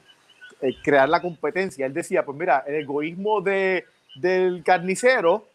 [0.82, 1.86] crear la competencia.
[1.86, 3.86] Él decía, pues mira, el egoísmo de,
[4.20, 5.48] del carnicero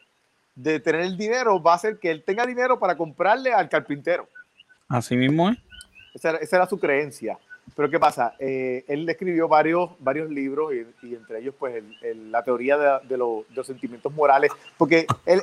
[0.54, 4.28] de tener el dinero va a hacer que él tenga dinero para comprarle al carpintero.
[4.88, 5.58] Así mismo es.
[6.14, 7.38] Esa, era, su creencia.
[7.74, 8.34] Pero ¿qué pasa?
[8.38, 11.82] Eh, él escribió varios, varios libros y, entre ellos pues
[12.30, 15.42] la teoría de, los, sentimientos morales, porque él,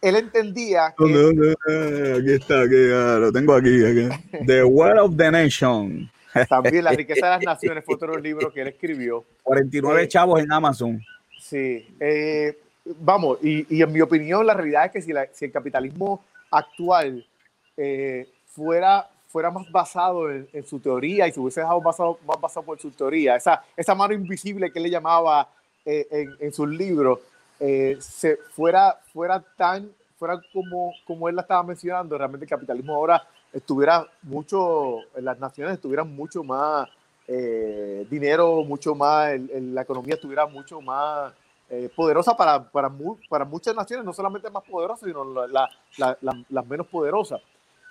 [0.00, 1.04] él, entendía que...
[1.04, 3.78] Aquí está, aquí, ah, lo tengo aquí,
[4.46, 6.10] The World of the Nation.
[6.48, 9.26] También La riqueza de las naciones fue otro libro que él escribió.
[9.42, 11.00] 49 eh, chavos en Amazon.
[11.50, 12.56] Sí, eh,
[13.00, 17.26] vamos, y, en mi opinión la realidad es que si, el capitalismo actual
[17.76, 22.66] eh, fuera, fuera más basado en, su teoría y se hubiese dejado basado, más basado
[22.66, 25.48] por su teoría, esa, esa mano invisible que le llamaba
[25.84, 27.18] eh, en, en, sus libros,
[27.58, 29.90] se fuera, fuera tan,
[30.20, 35.74] fuera como, como él la estaba mencionando, realmente el capitalismo ahora estuviera mucho, las naciones
[35.74, 36.88] estuvieran mucho más
[38.08, 41.32] dinero, mucho más, la economía estuviera mucho más
[41.72, 42.90] eh, poderosa para, para,
[43.28, 47.40] para, muchas naciones, no solamente más poderosas, sino las menos poderosas.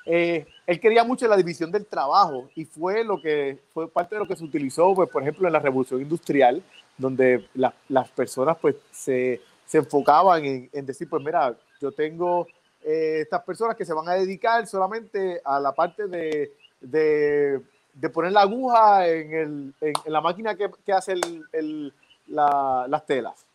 [0.05, 4.19] Eh, él quería mucho la división del trabajo y fue lo que fue parte de
[4.19, 6.61] lo que se utilizó, pues, por ejemplo, en la revolución industrial,
[6.97, 12.47] donde las personas pues, se, se enfocaban en, decir, pues mira, yo tengo
[12.83, 17.61] eh, estas personas que se van a dedicar solamente a la parte de
[17.99, 21.93] de poner la aguja en, el, en, la máquina que, que hace el, el,
[22.27, 23.45] la, las telas.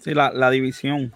[0.00, 1.12] Sí, la, la, división.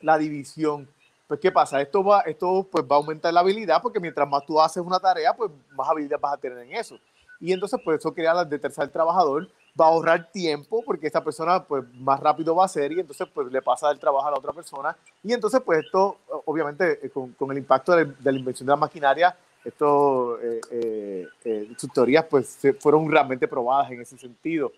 [0.00, 0.88] La división.
[1.28, 1.80] Pues, ¿qué pasa?
[1.80, 4.98] Esto va, esto pues, va a aumentar la habilidad porque mientras más tú haces una
[4.98, 6.98] tarea, pues más habilidad vas a tener en eso.
[7.40, 9.48] Y entonces, pues eso crea la deterza al trabajador,
[9.80, 13.28] va a ahorrar tiempo porque esta persona, pues más rápido va a hacer y entonces,
[13.32, 14.96] pues le pasa el trabajo a la otra persona.
[15.22, 18.72] Y entonces, pues esto, obviamente, eh, con, con el impacto de, de, la invención de
[18.72, 24.72] la maquinaria, esto, eh, eh, eh, sus teorías, pues fueron realmente probadas en ese sentido.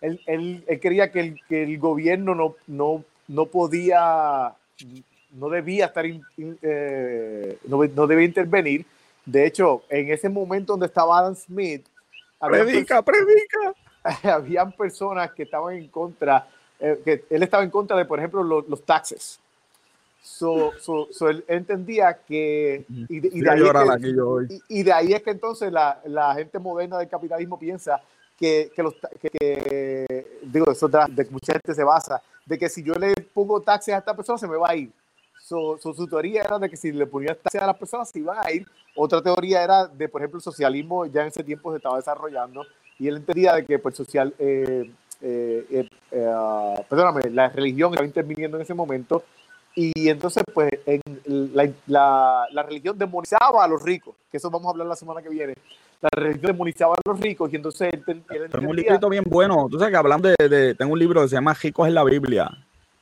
[0.00, 4.54] Él, él, él quería que el, que el, gobierno no, no, no podía,
[5.32, 6.22] no debía estar, in,
[7.66, 8.86] no, no debía intervenir.
[9.26, 11.84] De hecho, en ese momento donde estaba Adam Smith,
[12.40, 13.74] predica, predica.
[14.22, 18.42] Habían personas que estaban en contra, eh, que él estaba en contra de, por ejemplo,
[18.42, 19.40] los taxes.
[20.20, 23.50] So, so, so, él entendía que y de, y, de
[23.98, 28.00] que, y, y de, ahí es que entonces la, la, gente moderna del capitalismo piensa
[28.36, 32.68] que, que, los, que, que digo, eso de, de, mucha gente se basa, de que
[32.68, 34.90] si yo le pongo taxes a esta persona se me va a ir.
[35.48, 38.36] So, su teoría era de que si le ponía taxes a las personas se iban
[38.38, 38.66] a ir.
[38.94, 42.66] Otra teoría era de, por ejemplo, el socialismo ya en ese tiempo se estaba desarrollando
[42.98, 44.90] y él entendía de que pues, social, eh,
[45.22, 49.22] eh, eh, uh, perdóname, la religión estaba interviniendo en ese momento
[49.80, 51.00] y entonces, pues, en
[51.54, 55.22] la, la, la, religión demonizaba a los ricos, que eso vamos a hablar la semana
[55.22, 55.54] que viene.
[56.00, 58.48] La religión demonizaba a los ricos y entonces él, él entendía...
[58.50, 59.68] Tengo un librito bien bueno.
[59.70, 62.02] Tú sabes que hablando de, de, Tengo un libro que se llama Ricos en la
[62.02, 62.50] Biblia.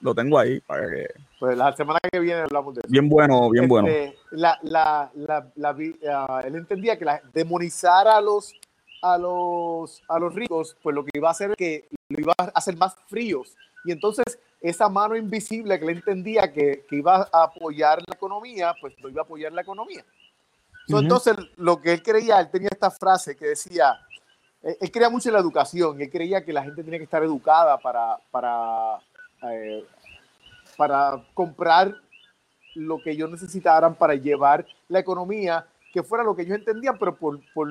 [0.03, 1.07] Lo tengo ahí para que...
[1.41, 2.91] Pues la semana que viene hablamos de eso.
[2.91, 3.89] Bien bueno, bien este, bueno.
[4.33, 8.53] La, uh, él entendía que demonizar a los,
[9.01, 12.35] a, los, a los ricos, pues lo que iba a hacer es que lo iba
[12.37, 13.57] a hacer más fríos.
[13.87, 18.75] Y entonces esa mano invisible que le entendía que, que, iba a apoyar la economía,
[18.81, 20.05] pues no iba a apoyar la economía.
[20.89, 21.03] Uh -huh.
[21.03, 23.99] Entonces, lo que él creía, él tenía esta frase que decía,
[24.63, 27.23] él, él, creía mucho en la educación, él creía que la gente tenía que estar
[27.23, 28.99] educada para, para,
[29.51, 29.85] eh,
[30.77, 31.95] para comprar
[32.75, 37.17] lo que ellos necesitaran para llevar la economía, que fuera lo que ellos entendían, pero
[37.17, 37.69] por, por,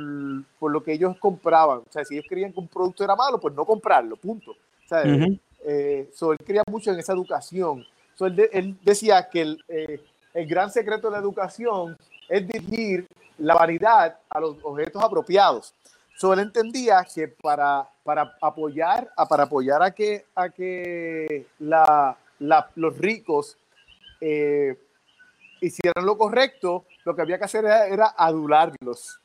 [0.57, 1.79] por lo que ellos compraban.
[1.79, 4.51] O sea, si ellos creían que un producto era malo, pues no comprarlo, punto.
[4.51, 7.85] O sea, uh -huh eh, so él creía mucho en esa educación.
[8.15, 10.01] So él, de, él decía que el, eh,
[10.33, 11.97] el, gran secreto de la educación
[12.29, 15.73] es dirigir la vanidad a los objetos apropiados.
[16.17, 22.17] So él entendía que para, para apoyar a, para apoyar a que, a que la,
[22.39, 23.57] la, los ricos
[24.21, 24.77] eh,
[25.59, 29.19] hicieran lo correcto, lo que había que hacer era, era adularlos.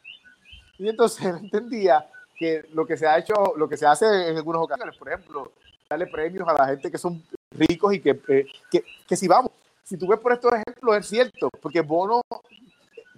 [0.79, 4.37] Y entonces él entendía que lo que se ha hecho, lo que se hace en
[4.37, 5.53] algunas ocasiones, por ejemplo,
[5.91, 7.21] darle premios a la gente que son
[7.51, 9.51] ricos y que, eh, que, que, si vamos,
[9.83, 12.23] si tú ves por estos ejemplos, es cierto, porque Bono,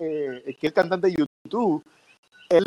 [0.00, 1.84] eh, que es el cantante de YouTube,
[2.48, 2.64] él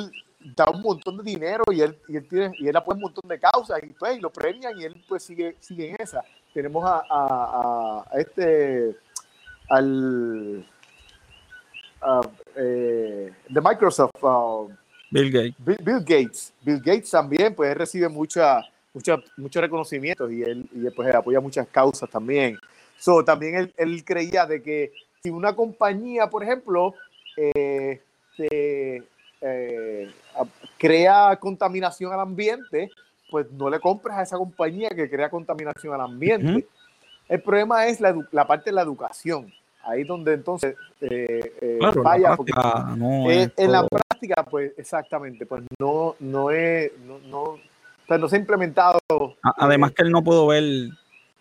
[0.55, 3.27] da un montón de dinero y él, y él, tiene, y él apoya un montón
[3.27, 6.23] de causas y, pues, y lo premian y él pues sigue, sigue en esa.
[6.53, 8.95] Tenemos a, a, a este,
[9.69, 10.63] al
[12.55, 14.69] eh, de Microsoft, uh,
[15.09, 15.55] Bill Gates.
[15.57, 16.53] Bill, Bill, Gates.
[16.61, 18.61] Bill Gates también pues recibe mucha
[18.95, 22.57] muchos mucho reconocimientos y él, y pues, apoya muchas causas también.
[22.97, 26.95] So, también él, él, creía de que si una compañía, por ejemplo,
[27.35, 28.01] eh,
[28.37, 29.03] se,
[29.41, 30.11] eh,
[30.77, 32.89] crea contaminación al ambiente,
[33.29, 36.47] pues no le compres a esa compañía que crea contaminación al ambiente.
[36.47, 36.65] Uh -huh.
[37.27, 39.51] El problema es la, la, parte de la educación.
[39.83, 45.45] Ahí donde entonces eh, claro, vaya, la práctica, no en, en la práctica, pues exactamente,
[45.45, 47.59] pues no, no es, no, no
[48.05, 48.99] o sea, no se ha implementado.
[49.57, 50.63] Además que él no pudo ver,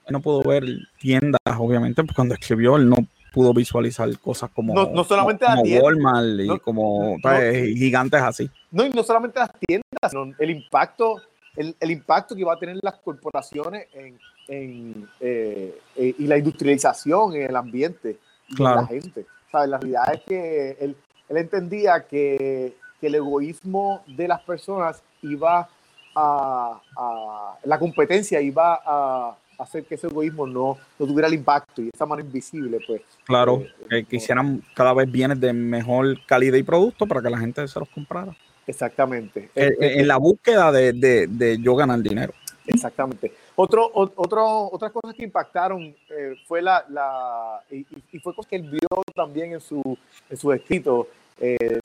[0.08, 0.64] no pudo ver
[0.98, 2.96] tiendas, obviamente, pues cuando escribió él no
[3.34, 8.22] pudo visualizar cosas como, no, no solamente como, como Walmart y no, como pues, gigantes
[8.22, 8.50] así.
[8.70, 11.20] No, y no solamente las tiendas, sino el impacto,
[11.56, 16.38] el, el impacto que va a tener las corporaciones en, en eh, eh, y la
[16.38, 18.18] industrialización en el ambiente
[18.56, 18.76] claro.
[18.76, 19.26] de la gente.
[19.50, 19.68] ¿Sabes?
[19.68, 20.96] La realidad es que él,
[21.28, 25.68] él entendía que, que el egoísmo de las personas iba
[26.14, 31.82] a, a, la competencia iba a hacer que ese egoísmo no, no tuviera el impacto
[31.82, 33.02] y esa mano invisible, pues.
[33.24, 37.38] Claro, eh, que hicieran cada vez bienes de mejor calidad y producto para que la
[37.38, 38.36] gente se los comprara.
[38.66, 39.50] Exactamente.
[39.54, 42.32] Eh, eh, en la búsqueda de, de, de, yo ganar dinero.
[42.66, 43.32] Exactamente.
[43.56, 48.56] Otro, otro, otras cosas que impactaron eh, fue la, la y, y, fue cosas que
[48.56, 49.82] él vio también en su,
[50.30, 51.08] en su escrito,
[51.40, 51.80] eh,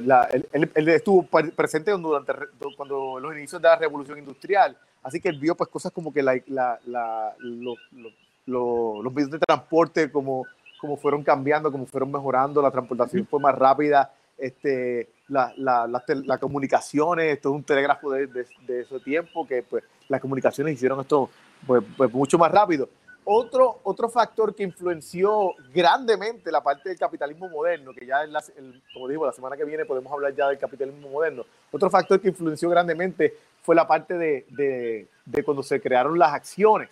[0.54, 2.34] él, estuvo presente durante
[2.78, 6.22] cuando los inicios de la revolución industrial, así que él vio pues cosas como que
[6.22, 8.10] la, la, la lo, lo,
[8.46, 10.46] lo, los medios de transporte como,
[10.80, 16.40] como fueron cambiando, como fueron mejorando, la transportación fue más rápida, este, la, la, las
[16.40, 21.30] comunicaciones, esto es un telégrafo de, de, ese tiempo, que pues las comunicaciones hicieron esto
[21.66, 22.90] pues, pues, mucho más rápido.
[23.32, 28.44] Otro, otro factor que influenció grandemente la parte del capitalismo moderno, que ya, en la,
[28.92, 32.30] como digo, la semana que viene podemos hablar ya del capitalismo moderno, otro factor que
[32.30, 36.90] influenció grandemente fue la parte de, de, de cuando se crearon las acciones.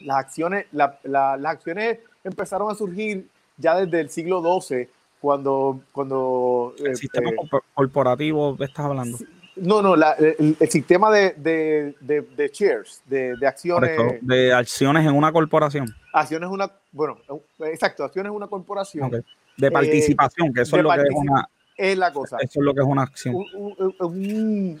[0.00, 4.88] Las acciones, la, las acciones empezaron a surgir ya desde el siglo XII,
[5.20, 5.80] cuando...
[5.92, 7.36] cuando el sistema eh,
[7.74, 9.16] corporativo estás hablando.
[9.60, 13.90] No, no, el, sistema de, de, de, de shares, de, acciones.
[14.22, 15.94] de acciones en una corporación.
[16.14, 17.18] Acciones en una, bueno,
[17.60, 19.10] exacto, acciones en una corporación.
[19.10, 21.48] De eh, participación, que eso es lo que es una.
[21.76, 22.38] Es la cosa.
[22.40, 23.36] Eso es lo que es una acción.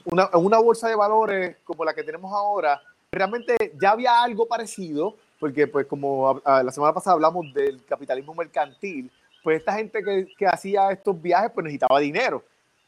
[0.06, 2.80] una, una bolsa de valores como la que tenemos ahora,
[3.12, 9.10] realmente ya había algo parecido, porque pues como la semana pasada hablamos del capitalismo mercantil,
[9.42, 12.42] pues esta gente que, que hacía estos viajes pues necesitaba dinero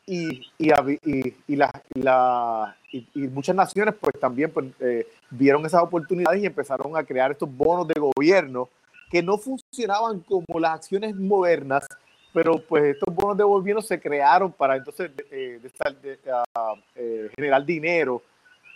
[0.07, 6.43] y, y, y, la, la, y, muchas naciones pues también pues, eh, vieron esas oportunidades
[6.43, 8.69] y empezaron a crear estos bonos de gobierno
[9.11, 11.87] que no funcionaban como las acciones modernas,
[12.33, 15.61] pero pues estos bonos de gobierno se crearon para entonces eh,
[16.55, 18.23] ah, eh, generar dinero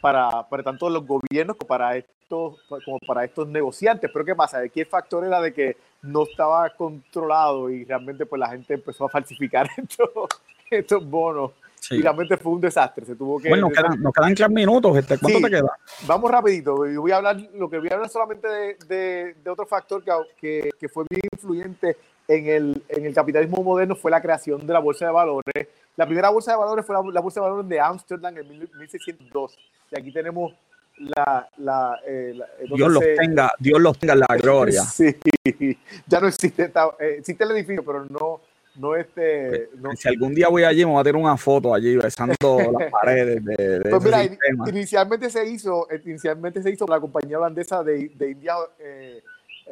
[0.00, 4.10] para, para tanto los gobiernos como para estos como para estos negociantes.
[4.12, 4.58] Pero ¿qué pasa?
[4.58, 9.06] Aquí el factor era de que no estaba controlado y realmente pues la gente empezó
[9.06, 10.28] a falsificar esto
[10.70, 11.52] estos bonos.
[11.90, 13.04] Y realmente fue un desastre.
[13.04, 13.48] Se tuvo que.
[13.48, 14.96] Bueno, nos quedan, nos quedan tres minutos.
[14.96, 15.78] Este, ¿Cuánto te queda?
[16.06, 16.86] Vamos rapidito.
[16.86, 20.70] Y voy a hablar, lo que voy a hablar solamente de, de, otro factor que,
[20.78, 21.96] que, fue bien influyente
[22.26, 25.68] en el, en el capitalismo moderno fue la creación de la bolsa de valores.
[25.96, 29.56] La primera bolsa de valores fue la, bolsa de valores de Amsterdam en 1602.
[29.92, 30.54] Y aquí tenemos
[30.98, 32.38] la, la, eh,
[32.74, 34.82] Dios los tenga, Dios los tenga la gloria.
[34.92, 38.40] Sí, ya no existe, eh, existe el edificio, pero no,
[38.78, 39.68] no este.
[39.80, 42.34] Pues, si algún día voy allí, me voy a tener una foto allí besando
[42.78, 44.24] las paredes de, pues mira,
[44.66, 49.22] inicialmente se hizo, eh, inicialmente se hizo la compañía holandesa de, de Indias eh,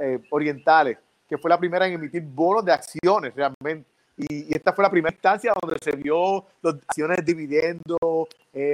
[0.01, 0.99] eh, Orientales,
[1.29, 3.89] que fue la primera en emitir bonos de acciones realmente.
[4.17, 8.73] Y, esta fue la primera instancia donde se vio las acciones de dividendos, de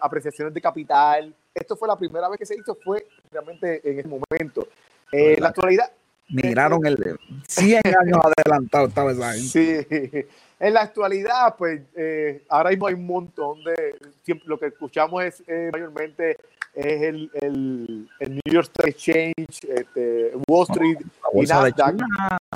[0.00, 1.34] apreciaciones de capital.
[1.54, 4.68] Esto fue la primera vez que se hizo, fue realmente en ese momento.
[5.10, 5.90] en la actualidad,
[6.28, 9.80] Miraron el 100 años adelantado estaba esa Sí,
[10.60, 13.94] en la actualidad, pues eh, ahora mismo hay un montón de.
[14.44, 16.36] lo que escuchamos es eh, mayormente
[16.74, 20.98] es el, el, el, New York Stock Exchange, este, Wall Street
[21.32, 21.96] y Nasdaq.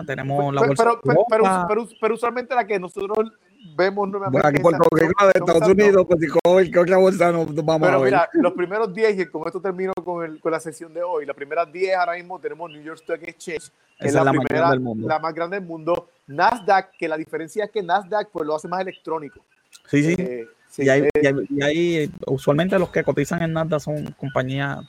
[0.06, 3.32] tenemos la bolsa pero, pero, pero, pero, usualmente la que nosotros
[3.76, 4.60] vemos nuevamente.
[4.60, 6.06] Bueno, de Estados Unidos,
[6.42, 8.04] pues, ¿qué otra bolsa nos vamos Pero a ver?
[8.04, 11.26] mira, los primeros 10, y con esto termino con, el, con la sesión de hoy,
[11.26, 14.68] las primeras 10 ahora mismo tenemos New York Stock Exchange, que es la, la, primera,
[14.68, 15.08] más mundo.
[15.08, 16.08] la más grande del mundo.
[16.26, 19.40] Nasdaq, que la diferencia es que Nasdaq pues lo hace más electrónico.
[19.86, 20.14] Sí, sí.
[20.18, 21.08] Eh, sí y, eh,
[21.48, 24.80] y, hay, usualmente los que cotizan en Nasdaq son compañías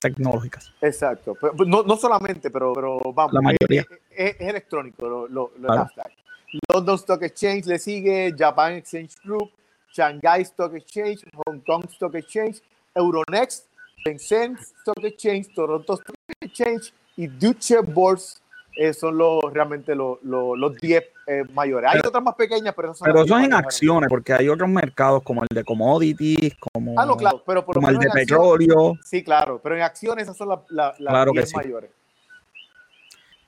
[0.00, 0.72] tecnológicas.
[0.80, 1.36] Exacto.
[1.40, 3.86] Pero, no, no solamente, pero, pero vamos, la mayoría.
[4.10, 5.84] Es, es, electrónico lo, lo, lo claro.
[5.84, 6.23] Nasdaq.
[6.72, 9.50] London Stock Exchange le sigue, Japan Exchange Group,
[9.92, 12.60] Shanghai Stock Exchange, Hong Kong Stock Exchange,
[12.94, 13.66] Euronext,
[14.04, 18.38] Shenzhen Stock Exchange, Toronto Stock Exchange y Deutsche Börse
[18.76, 21.90] eh, son los realmente los 10 eh, mayores.
[21.92, 25.42] Hay otras más pequeñas, pero son, pero son en acciones, porque hay otros mercados como
[25.42, 28.98] el de commodities, como, ah, no, claro, pero por como el de petróleo.
[29.04, 31.90] sí, claro, pero en acciones esas son las la, 10 mayores.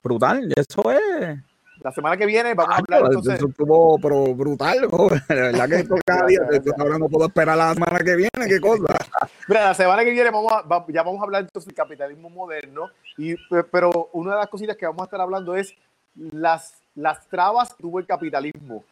[0.01, 1.37] Brutal, eso es
[1.81, 3.35] la semana que viene vamos a hablar entonces.
[3.35, 5.21] Eso estuvo pero brutal, joven.
[5.29, 6.39] La verdad que esto cada día,
[6.77, 8.93] ahora no puedo esperar la semana que viene, qué cosa.
[9.47, 12.89] Mira, la semana que viene vamos a, ya vamos a hablar entonces del capitalismo moderno,
[13.17, 13.35] y,
[13.71, 15.73] pero una de las cositas que vamos a estar hablando es
[16.15, 18.83] las, las trabas que tuvo el capitalismo.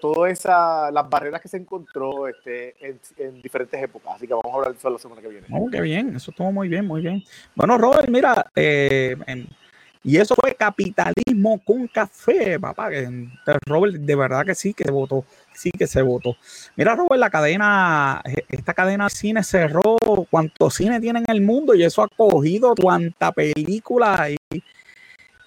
[0.00, 0.42] Todas
[0.90, 4.14] las barreras que se encontró este, en, en, diferentes épocas.
[4.16, 5.46] Así que vamos a hablar de eso la semana que viene.
[5.52, 7.22] Oh, qué bien, eso estuvo muy bien, muy bien.
[7.54, 9.46] Bueno, Robert, mira, eh, en,
[10.02, 12.88] y eso fue capitalismo con café, papá.
[13.66, 15.24] Robert, de verdad que sí que se votó.
[15.52, 16.36] Sí que se votó.
[16.76, 19.96] Mira, Robert, la cadena, esta cadena de cine cerró
[20.30, 24.36] cuántos cine tiene en el mundo y eso ha cogido cuánta película y,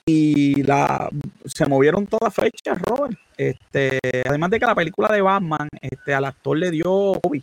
[0.05, 1.09] y la,
[1.45, 3.17] se movieron todas fechas, Robert.
[3.35, 7.41] Este, además de que la película de Batman, este, al actor le dio COVID.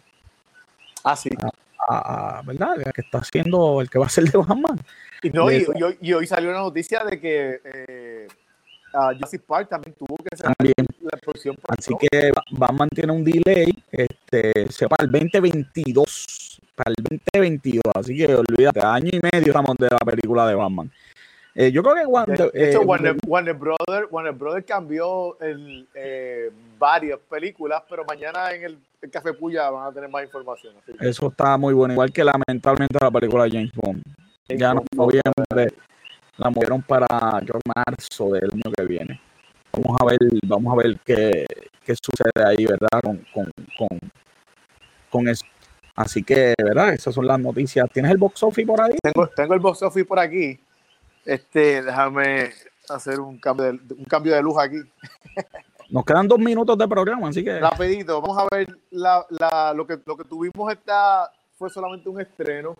[1.03, 1.31] Ah, sí.
[2.45, 2.77] ¿Verdad?
[2.95, 4.79] Que está haciendo el que va a ser de Batman.
[5.23, 5.67] Y, no, y,
[6.01, 8.29] y, hoy salió una noticia de que eh,
[8.93, 11.57] Jurassic Park también tuvo que ser la producción.
[11.69, 17.05] Así que Batman tiene un delay, este, se para el 2022, para el
[17.35, 20.91] 2022, así que olvídate, año y medio estamos de la película de Batman.
[21.55, 25.87] Eh, yo creo que de hecho, Warner, Warner, Brother, Warner Brother cambió el,
[26.79, 28.79] varias películas, pero mañana en el,
[29.11, 30.75] Café Puya van a tener más información.
[31.01, 34.03] Eso está muy bueno, igual que lamentablemente la película de James Bond.
[34.49, 35.75] ya no noviembre
[36.37, 37.07] la movieron para
[37.77, 39.21] marzo del año que viene.
[39.73, 41.47] Vamos a ver, vamos a ver qué,
[41.85, 43.01] qué sucede ahí, ¿verdad?
[43.03, 43.99] Con, con, con,
[45.11, 45.45] con eso.
[45.95, 46.95] Así que, ¿verdad?
[46.95, 47.87] Esas son las noticias.
[47.93, 48.97] ¿Tienes el box office por ahí?
[49.03, 50.59] Tengo, tengo el box office por aquí.
[51.25, 52.51] Este, déjame
[52.89, 54.77] hacer un cambio de, un cambio de luz aquí.
[55.91, 57.59] Nos quedan dos minutos de programa, así que.
[57.59, 62.21] Rapidito, vamos a ver la, la, lo, que, lo que tuvimos esta fue solamente un
[62.21, 62.77] estreno.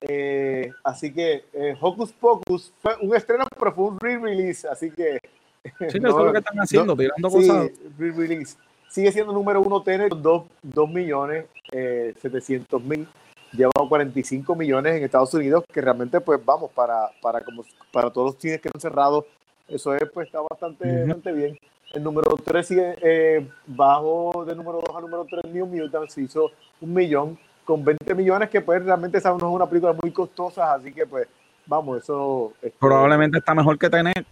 [0.00, 5.20] Eh, así que eh, Hocus Pocus fue un estreno, pero fue un re-release, así que.
[5.62, 7.70] Sí, eso es lo que están haciendo, tirando cosas.
[7.98, 8.56] re-release.
[8.88, 10.44] Sigue siendo número uno Tenet, 2,
[10.90, 13.06] millones eh, 700 mil.
[13.52, 18.32] Lleva 45 millones en Estados Unidos, que realmente, pues vamos, para, para, como, para todos
[18.32, 19.26] los cines que han cerrado,
[19.68, 21.58] eso es, pues está bastante, bastante bien.
[21.92, 26.50] El número 3 sigue eh, bajo de número 2 a número 3, New Mutants hizo
[26.80, 30.72] un millón con 20 millones, que pues realmente esa no es una película muy costosa,
[30.72, 31.28] así que pues
[31.66, 32.54] vamos, eso...
[32.62, 34.26] Este, Probablemente está mejor que tener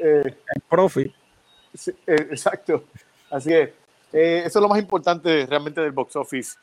[0.00, 0.22] eh,
[0.54, 1.12] el profit.
[2.06, 2.84] Eh, exacto.
[3.30, 3.74] Así que
[4.12, 6.56] eh, eso es lo más importante realmente del box office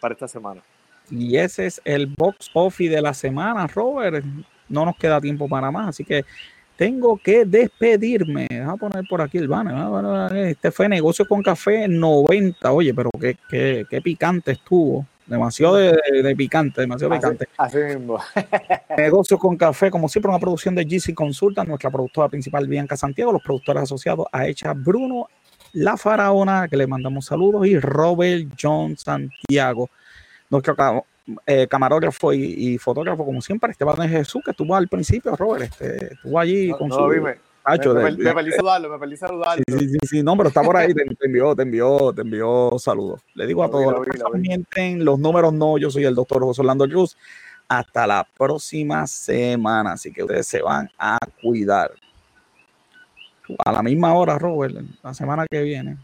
[0.00, 0.62] para esta semana.
[1.10, 4.24] Y ese es el box office de la semana, Robert.
[4.68, 6.24] No nos queda tiempo para más, así que
[6.76, 8.46] tengo que despedirme.
[8.50, 10.36] Voy a poner por aquí el banner.
[10.36, 12.72] Este fue negocio con café 90.
[12.72, 15.04] Oye, pero qué, qué, qué picante estuvo.
[15.28, 17.48] Demasiado de, picante, demasiado picante.
[17.58, 18.18] Así mismo.
[18.96, 23.32] Negocio con café, como siempre, una producción de GC Consulta, nuestra productora principal, Bianca Santiago,
[23.32, 25.28] los productores asociados a Hecha Bruno,
[25.74, 29.90] La Faraona, que le mandamos saludos, y Robert John Santiago,
[30.50, 30.74] nuestro
[31.46, 36.14] eh, camarógrafo y, fotógrafo, como siempre, Esteban de Jesús, que estuvo al principio, Robert, este,
[36.14, 37.00] estuvo allí con su.
[37.06, 39.62] me, me, perdí saludarlo, me perdí saludarlo.
[39.68, 43.20] Sí, sí, sí, no, pero está por ahí, te, envió, te envió, te envió saludos.
[43.34, 47.16] Le digo a todos, mienten, los números no, yo soy el doctor José Orlando Cruz.
[47.70, 51.92] Hasta la próxima semana, así que ustedes se van a cuidar.
[53.58, 55.98] A la misma hora, Robert, la semana que viene.